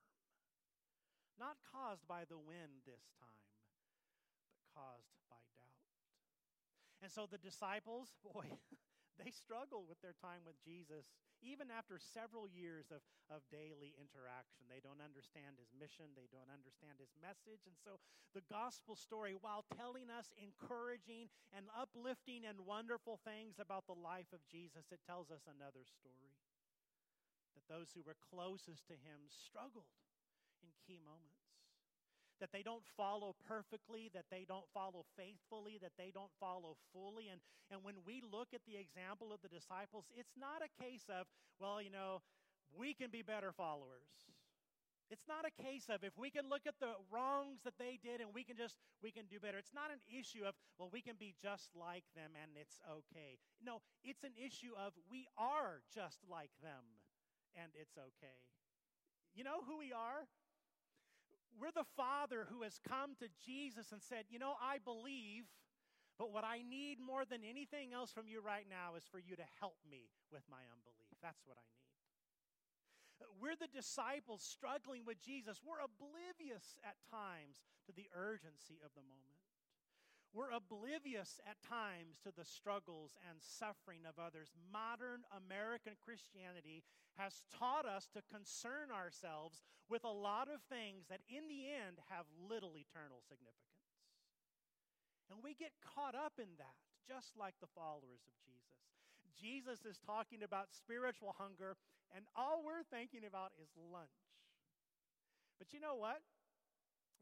Not 1.40 1.60
caused 1.68 2.04
by 2.08 2.24
the 2.28 2.40
wind 2.40 2.84
this 2.84 3.08
time, 3.20 3.48
but 4.48 4.60
caused 4.72 5.12
by 5.28 5.40
doubt. 5.56 5.88
And 7.04 7.12
so 7.12 7.28
the 7.28 7.40
disciples, 7.40 8.12
boy, 8.32 8.48
they 9.16 9.32
struggle 9.32 9.84
with 9.88 10.00
their 10.00 10.16
time 10.16 10.44
with 10.44 10.56
Jesus, 10.60 11.08
even 11.44 11.68
after 11.68 12.00
several 12.00 12.48
years 12.48 12.88
of, 12.88 13.04
of 13.28 13.44
daily 13.52 13.96
interaction. 13.96 14.68
They 14.68 14.80
don't 14.80 15.04
understand 15.04 15.60
his 15.60 15.72
mission, 15.76 16.12
they 16.16 16.28
don't 16.32 16.52
understand 16.52 17.00
his 17.00 17.12
message. 17.20 17.64
And 17.68 17.76
so 17.80 18.00
the 18.32 18.44
gospel 18.48 18.96
story, 18.96 19.36
while 19.36 19.64
telling 19.76 20.08
us 20.12 20.32
encouraging 20.36 21.28
and 21.52 21.68
uplifting 21.72 22.44
and 22.44 22.64
wonderful 22.64 23.20
things 23.24 23.60
about 23.60 23.88
the 23.88 23.96
life 23.96 24.32
of 24.32 24.44
Jesus, 24.48 24.88
it 24.92 25.04
tells 25.04 25.28
us 25.28 25.44
another 25.48 25.84
story. 25.84 26.36
That 27.56 27.68
those 27.68 27.92
who 27.96 28.04
were 28.04 28.20
closest 28.20 28.84
to 28.92 28.96
him 29.00 29.28
struggled 29.28 29.88
in 30.60 30.72
key 30.84 31.00
moments 31.00 31.35
that 32.40 32.52
they 32.52 32.62
don't 32.62 32.84
follow 32.96 33.34
perfectly, 33.48 34.10
that 34.14 34.26
they 34.30 34.44
don't 34.46 34.68
follow 34.72 35.04
faithfully, 35.16 35.78
that 35.80 35.96
they 35.96 36.10
don't 36.12 36.32
follow 36.38 36.76
fully. 36.92 37.28
And, 37.28 37.40
and 37.70 37.82
when 37.82 37.96
we 38.06 38.22
look 38.22 38.48
at 38.54 38.60
the 38.66 38.76
example 38.76 39.32
of 39.32 39.40
the 39.40 39.48
disciples, 39.48 40.04
it's 40.16 40.36
not 40.38 40.60
a 40.60 40.70
case 40.82 41.08
of, 41.08 41.26
well, 41.58 41.80
you 41.80 41.90
know, 41.90 42.22
we 42.76 42.94
can 42.94 43.10
be 43.10 43.22
better 43.22 43.52
followers. 43.52 44.28
It's 45.08 45.28
not 45.30 45.46
a 45.46 45.54
case 45.62 45.86
of 45.86 46.02
if 46.02 46.18
we 46.18 46.30
can 46.34 46.50
look 46.50 46.66
at 46.66 46.82
the 46.82 46.98
wrongs 47.14 47.62
that 47.62 47.78
they 47.78 47.94
did 48.02 48.20
and 48.20 48.34
we 48.34 48.42
can 48.42 48.56
just 48.56 48.74
we 48.98 49.14
can 49.14 49.30
do 49.30 49.38
better. 49.38 49.58
It's 49.58 49.74
not 49.74 49.94
an 49.94 50.02
issue 50.10 50.42
of 50.42 50.58
well 50.78 50.90
we 50.90 51.00
can 51.00 51.14
be 51.14 51.34
just 51.38 51.70
like 51.78 52.02
them 52.18 52.34
and 52.34 52.58
it's 52.58 52.82
okay. 52.82 53.38
No, 53.62 53.82
it's 54.02 54.24
an 54.24 54.34
issue 54.34 54.74
of 54.74 54.98
we 55.06 55.30
are 55.38 55.78
just 55.94 56.26
like 56.26 56.50
them 56.58 56.82
and 57.54 57.70
it's 57.78 57.94
okay. 57.94 58.42
You 59.34 59.44
know 59.44 59.62
who 59.62 59.78
we 59.78 59.92
are? 59.92 60.26
We're 61.56 61.72
the 61.74 61.88
Father 61.96 62.46
who 62.52 62.62
has 62.62 62.78
come 62.84 63.16
to 63.18 63.28
Jesus 63.44 63.92
and 63.92 64.02
said, 64.02 64.28
You 64.28 64.38
know, 64.38 64.54
I 64.60 64.78
believe, 64.78 65.48
but 66.18 66.32
what 66.32 66.44
I 66.44 66.60
need 66.60 67.00
more 67.00 67.24
than 67.24 67.40
anything 67.44 67.92
else 67.92 68.12
from 68.12 68.28
you 68.28 68.40
right 68.40 68.68
now 68.68 68.96
is 68.96 69.04
for 69.08 69.18
you 69.18 69.36
to 69.36 69.46
help 69.60 69.76
me 69.88 70.12
with 70.32 70.44
my 70.48 70.60
unbelief. 70.68 71.16
That's 71.22 71.44
what 71.44 71.56
I 71.56 71.64
need. 71.64 71.76
We're 73.40 73.56
the 73.56 73.72
disciples 73.72 74.44
struggling 74.44 75.04
with 75.08 75.20
Jesus. 75.20 75.60
We're 75.64 75.80
oblivious 75.80 76.76
at 76.84 77.00
times 77.08 77.64
to 77.88 77.92
the 77.92 78.08
urgency 78.12 78.80
of 78.84 78.92
the 78.92 79.04
moment. 79.04 79.35
We're 80.34 80.52
oblivious 80.52 81.40
at 81.48 81.64
times 81.64 82.20
to 82.20 82.30
the 82.34 82.44
struggles 82.44 83.16
and 83.24 83.40
suffering 83.40 84.04
of 84.04 84.20
others. 84.20 84.52
Modern 84.68 85.24
American 85.32 85.96
Christianity 85.96 86.84
has 87.16 87.40
taught 87.48 87.88
us 87.88 88.08
to 88.12 88.20
concern 88.28 88.92
ourselves 88.92 89.64
with 89.88 90.04
a 90.04 90.12
lot 90.12 90.52
of 90.52 90.60
things 90.68 91.08
that, 91.08 91.24
in 91.24 91.48
the 91.48 91.72
end, 91.72 92.04
have 92.12 92.28
little 92.36 92.76
eternal 92.76 93.24
significance. 93.24 93.88
And 95.32 95.40
we 95.40 95.56
get 95.56 95.72
caught 95.80 96.14
up 96.14 96.36
in 96.36 96.52
that, 96.60 96.76
just 97.08 97.32
like 97.34 97.56
the 97.58 97.72
followers 97.72 98.22
of 98.28 98.36
Jesus. 98.44 98.76
Jesus 99.32 99.88
is 99.88 99.96
talking 100.04 100.44
about 100.44 100.72
spiritual 100.74 101.32
hunger, 101.40 101.80
and 102.12 102.28
all 102.36 102.60
we're 102.60 102.84
thinking 102.84 103.24
about 103.24 103.56
is 103.56 103.72
lunch. 103.76 104.20
But 105.56 105.72
you 105.72 105.80
know 105.80 105.96
what? 105.96 106.20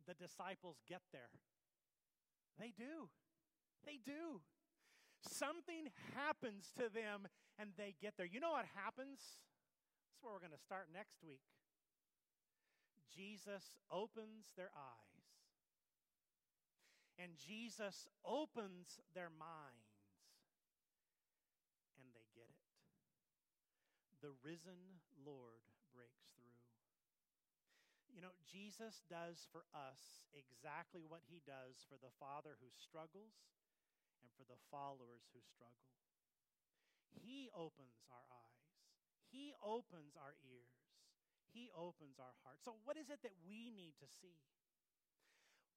The 0.06 0.18
disciples 0.18 0.82
get 0.90 1.00
there 1.14 1.30
they 2.58 2.72
do. 2.76 3.08
They 3.84 3.98
do. 4.04 4.40
Something 5.20 5.88
happens 6.14 6.72
to 6.76 6.92
them 6.92 7.28
and 7.58 7.70
they 7.76 7.94
get 8.00 8.14
there. 8.16 8.26
You 8.26 8.40
know 8.40 8.52
what 8.52 8.66
happens? 8.74 9.20
That's 10.10 10.22
where 10.22 10.32
we're 10.32 10.44
going 10.44 10.56
to 10.56 10.64
start 10.64 10.88
next 10.92 11.22
week. 11.22 11.42
Jesus 13.14 13.70
opens 13.92 14.50
their 14.56 14.74
eyes, 14.74 15.30
and 17.18 17.30
Jesus 17.38 18.08
opens 18.24 18.98
their 19.14 19.30
minds, 19.30 20.02
and 21.94 22.10
they 22.10 22.26
get 22.34 22.50
it. 22.50 22.66
The 24.20 24.34
risen 24.42 24.98
Lord. 25.24 25.73
You 28.14 28.22
know, 28.22 28.34
Jesus 28.46 29.02
does 29.10 29.50
for 29.50 29.66
us 29.74 30.22
exactly 30.30 31.02
what 31.02 31.26
he 31.26 31.42
does 31.42 31.82
for 31.90 31.98
the 31.98 32.14
father 32.22 32.54
who 32.62 32.70
struggles 32.70 33.34
and 34.22 34.30
for 34.38 34.46
the 34.46 34.60
followers 34.70 35.26
who 35.34 35.42
struggle. 35.42 35.90
He 37.10 37.50
opens 37.50 37.98
our 38.06 38.22
eyes, 38.30 38.70
he 39.34 39.50
opens 39.58 40.14
our 40.14 40.38
ears, 40.46 40.78
he 41.50 41.74
opens 41.74 42.22
our 42.22 42.38
hearts. 42.46 42.62
So, 42.62 42.78
what 42.86 42.94
is 42.94 43.10
it 43.10 43.18
that 43.26 43.34
we 43.42 43.74
need 43.74 43.98
to 43.98 44.06
see? 44.06 44.38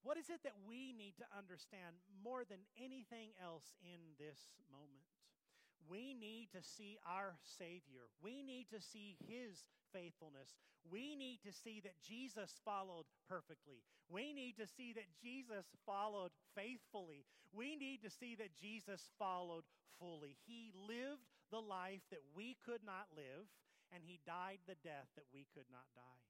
What 0.06 0.14
is 0.14 0.30
it 0.30 0.46
that 0.46 0.54
we 0.62 0.94
need 0.94 1.18
to 1.18 1.26
understand 1.34 1.98
more 2.22 2.46
than 2.46 2.62
anything 2.78 3.34
else 3.42 3.74
in 3.82 4.14
this 4.14 4.54
moment? 4.70 5.10
We 5.90 6.14
need 6.14 6.54
to 6.54 6.62
see 6.62 7.02
our 7.02 7.34
Savior. 7.42 8.06
We 8.22 8.42
need 8.46 8.70
to 8.70 8.80
see 8.80 9.18
His 9.26 9.66
faithfulness. 9.92 10.54
We 10.90 11.16
need 11.16 11.40
to 11.44 11.52
see 11.52 11.80
that 11.84 12.00
Jesus 12.00 12.60
followed 12.64 13.04
perfectly. 13.28 13.84
We 14.08 14.32
need 14.32 14.56
to 14.56 14.66
see 14.66 14.92
that 14.94 15.12
Jesus 15.20 15.66
followed 15.84 16.32
faithfully. 16.56 17.24
We 17.52 17.76
need 17.76 18.02
to 18.02 18.10
see 18.10 18.36
that 18.36 18.56
Jesus 18.56 19.08
followed 19.18 19.64
fully. 20.00 20.36
He 20.46 20.72
lived 20.72 21.28
the 21.50 21.60
life 21.60 22.04
that 22.10 22.24
we 22.34 22.56
could 22.64 22.84
not 22.84 23.08
live, 23.16 23.48
and 23.92 24.02
He 24.04 24.20
died 24.24 24.60
the 24.66 24.80
death 24.84 25.08
that 25.16 25.28
we 25.32 25.46
could 25.52 25.68
not 25.70 25.88
die. 25.96 26.24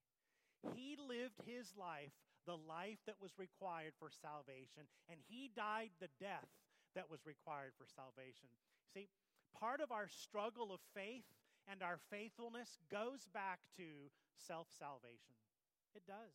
He 0.74 0.96
lived 0.98 1.38
His 1.46 1.70
life, 1.78 2.14
the 2.46 2.58
life 2.58 2.98
that 3.06 3.20
was 3.20 3.38
required 3.38 3.94
for 3.98 4.10
salvation, 4.10 4.90
and 5.10 5.20
He 5.28 5.50
died 5.54 5.90
the 6.00 6.10
death 6.18 6.50
that 6.94 7.10
was 7.10 7.26
required 7.26 7.72
for 7.78 7.86
salvation. 7.86 8.50
See, 8.94 9.08
part 9.54 9.80
of 9.80 9.92
our 9.92 10.08
struggle 10.08 10.72
of 10.72 10.80
faith 10.94 11.26
and 11.70 11.82
our 11.82 12.00
faithfulness 12.10 12.80
goes 12.90 13.28
back 13.32 13.60
to 13.76 14.10
self 14.34 14.68
salvation. 14.72 15.36
It 15.94 16.02
does. 16.08 16.34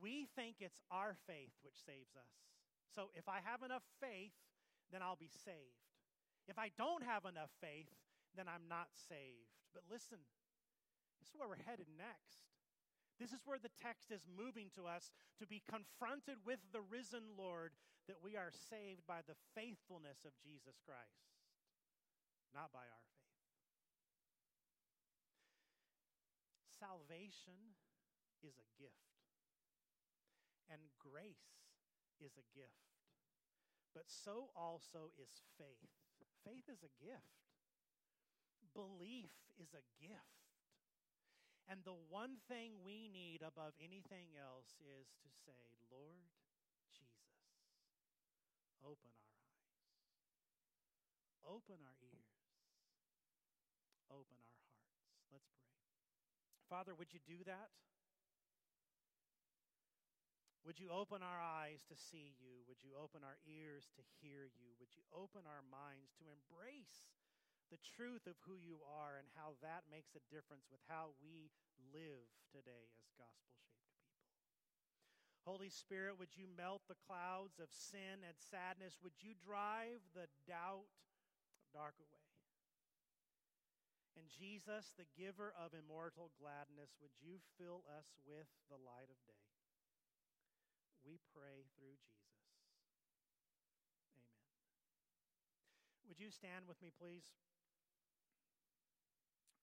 We 0.00 0.28
think 0.36 0.60
it's 0.60 0.80
our 0.90 1.16
faith 1.26 1.56
which 1.64 1.80
saves 1.80 2.16
us. 2.16 2.34
So 2.94 3.10
if 3.14 3.28
I 3.28 3.40
have 3.44 3.64
enough 3.64 3.84
faith, 4.00 4.36
then 4.92 5.02
I'll 5.02 5.18
be 5.18 5.32
saved. 5.32 5.88
If 6.46 6.58
I 6.58 6.70
don't 6.76 7.02
have 7.02 7.24
enough 7.24 7.52
faith, 7.60 7.88
then 8.36 8.46
I'm 8.48 8.68
not 8.68 8.92
saved. 9.08 9.54
But 9.72 9.88
listen, 9.88 10.20
this 11.20 11.32
is 11.32 11.36
where 11.36 11.48
we're 11.48 11.64
headed 11.64 11.88
next. 11.96 12.52
This 13.16 13.32
is 13.32 13.46
where 13.46 13.62
the 13.62 13.72
text 13.80 14.10
is 14.10 14.26
moving 14.26 14.68
to 14.74 14.90
us 14.90 15.14
to 15.38 15.46
be 15.46 15.62
confronted 15.62 16.42
with 16.44 16.58
the 16.74 16.82
risen 16.82 17.38
Lord 17.38 17.72
that 18.10 18.20
we 18.20 18.36
are 18.36 18.50
saved 18.50 19.06
by 19.06 19.22
the 19.24 19.38
faithfulness 19.54 20.26
of 20.26 20.34
Jesus 20.42 20.76
Christ 20.82 21.24
not 22.54 22.70
by 22.70 22.86
our 22.86 23.04
faith. 23.10 23.34
Salvation 26.80 27.76
is 28.42 28.58
a 28.58 28.68
gift, 28.76 29.14
and 30.68 30.80
grace 30.98 31.64
is 32.20 32.36
a 32.36 32.46
gift, 32.52 32.94
but 33.94 34.10
so 34.10 34.50
also 34.54 35.14
is 35.16 35.30
faith. 35.56 35.90
Faith 36.44 36.68
is 36.68 36.82
a 36.84 36.92
gift, 37.00 37.40
belief 38.74 39.32
is 39.56 39.72
a 39.72 39.84
gift. 39.96 40.42
And 41.64 41.80
the 41.80 41.96
one 42.12 42.44
thing 42.44 42.84
we 42.84 43.08
need 43.08 43.40
above 43.40 43.72
anything 43.80 44.36
else 44.36 44.76
is 44.84 45.08
to 45.24 45.30
say, 45.48 45.80
Lord 45.88 46.28
Jesus, 46.92 47.40
open 48.84 49.16
our 49.16 49.32
eyes, 49.40 49.88
open 51.48 51.80
our 51.80 51.96
ears 52.04 52.34
open 54.14 54.38
our 54.38 54.54
hearts. 54.62 54.86
Let's 55.32 55.50
pray. 55.58 55.74
Father, 56.74 56.90
would 56.98 57.14
you 57.14 57.22
do 57.22 57.38
that? 57.46 57.70
Would 60.66 60.82
you 60.82 60.90
open 60.90 61.22
our 61.22 61.38
eyes 61.38 61.86
to 61.86 61.94
see 61.94 62.34
you? 62.42 62.66
Would 62.66 62.82
you 62.82 62.98
open 62.98 63.22
our 63.22 63.38
ears 63.46 63.94
to 63.94 64.02
hear 64.18 64.50
you? 64.50 64.74
Would 64.82 64.90
you 64.98 65.06
open 65.14 65.46
our 65.46 65.62
minds 65.70 66.10
to 66.18 66.26
embrace 66.26 67.14
the 67.70 67.78
truth 67.94 68.26
of 68.26 68.34
who 68.42 68.58
you 68.58 68.82
are 68.90 69.22
and 69.22 69.30
how 69.38 69.54
that 69.62 69.86
makes 69.86 70.18
a 70.18 70.26
difference 70.34 70.66
with 70.66 70.82
how 70.90 71.14
we 71.22 71.54
live 71.94 72.26
today 72.50 72.90
as 72.98 73.06
gospel 73.14 73.54
shaped 73.54 73.86
people? 73.94 74.18
Holy 75.46 75.70
Spirit, 75.70 76.18
would 76.18 76.34
you 76.34 76.50
melt 76.58 76.82
the 76.90 76.98
clouds 77.06 77.62
of 77.62 77.70
sin 77.70 78.26
and 78.26 78.34
sadness? 78.34 78.98
Would 78.98 79.22
you 79.22 79.38
drive 79.38 80.02
the 80.10 80.26
doubt 80.50 80.90
dark 81.70 81.94
away? 82.02 82.13
And 84.14 84.30
Jesus, 84.30 84.94
the 84.94 85.10
giver 85.18 85.50
of 85.58 85.74
immortal 85.74 86.30
gladness, 86.38 86.94
would 87.02 87.14
you 87.18 87.42
fill 87.58 87.82
us 87.90 88.14
with 88.22 88.46
the 88.70 88.78
light 88.78 89.10
of 89.10 89.18
day? 89.26 89.44
We 91.02 91.18
pray 91.34 91.66
through 91.74 91.98
Jesus. 91.98 92.30
Amen. 94.14 94.38
Would 96.06 96.22
you 96.22 96.30
stand 96.30 96.70
with 96.70 96.78
me, 96.78 96.94
please? 96.94 97.34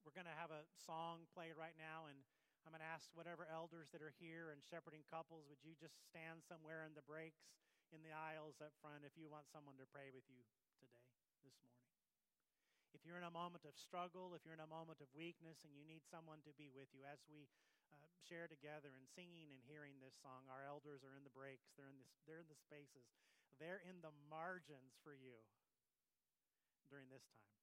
We're 0.03 0.13
going 0.13 0.29
to 0.29 0.37
have 0.37 0.51
a 0.51 0.67
song 0.83 1.25
played 1.31 1.55
right 1.55 1.77
now, 1.79 2.11
and 2.11 2.19
I'm 2.67 2.73
going 2.73 2.83
to 2.83 2.93
ask 2.93 3.09
whatever 3.15 3.49
elders 3.49 3.89
that 3.95 4.03
are 4.03 4.13
here 4.21 4.53
and 4.53 4.61
shepherding 4.61 5.07
couples, 5.09 5.49
would 5.49 5.63
you 5.63 5.73
just 5.79 5.97
stand 6.05 6.45
somewhere 6.45 6.85
in 6.85 6.93
the 6.93 7.05
breaks 7.05 7.47
in 7.91 8.01
the 8.03 8.15
aisles 8.15 8.55
up 8.63 8.71
front 8.79 9.03
if 9.03 9.17
you 9.19 9.27
want 9.27 9.51
someone 9.51 9.75
to 9.75 9.87
pray 9.91 10.07
with 10.13 10.23
you 10.31 10.43
today, 10.79 11.03
this 11.43 11.55
morning. 11.63 11.80
If 13.01 13.09
you're 13.09 13.17
in 13.17 13.25
a 13.25 13.33
moment 13.33 13.65
of 13.65 13.73
struggle, 13.73 14.37
if 14.37 14.45
you're 14.45 14.53
in 14.53 14.61
a 14.61 14.69
moment 14.69 15.01
of 15.01 15.09
weakness 15.17 15.65
and 15.65 15.73
you 15.73 15.81
need 15.81 16.05
someone 16.05 16.45
to 16.45 16.53
be 16.53 16.69
with 16.69 16.85
you, 16.93 17.01
as 17.01 17.17
we 17.25 17.49
uh, 17.89 17.97
share 18.21 18.45
together 18.45 18.93
and 18.93 19.09
singing 19.09 19.49
and 19.49 19.65
hearing 19.65 19.97
this 19.97 20.13
song, 20.21 20.45
our 20.53 20.61
elders 20.61 21.01
are 21.01 21.17
in 21.17 21.25
the 21.25 21.33
breaks, 21.33 21.73
they're 21.73 21.89
in, 21.89 21.97
this, 21.97 22.13
they're 22.29 22.45
in 22.45 22.45
the 22.45 22.61
spaces, 22.61 23.09
they're 23.57 23.81
in 23.81 24.05
the 24.05 24.13
margins 24.29 24.93
for 25.01 25.17
you 25.17 25.41
during 26.93 27.09
this 27.09 27.25
time. 27.25 27.60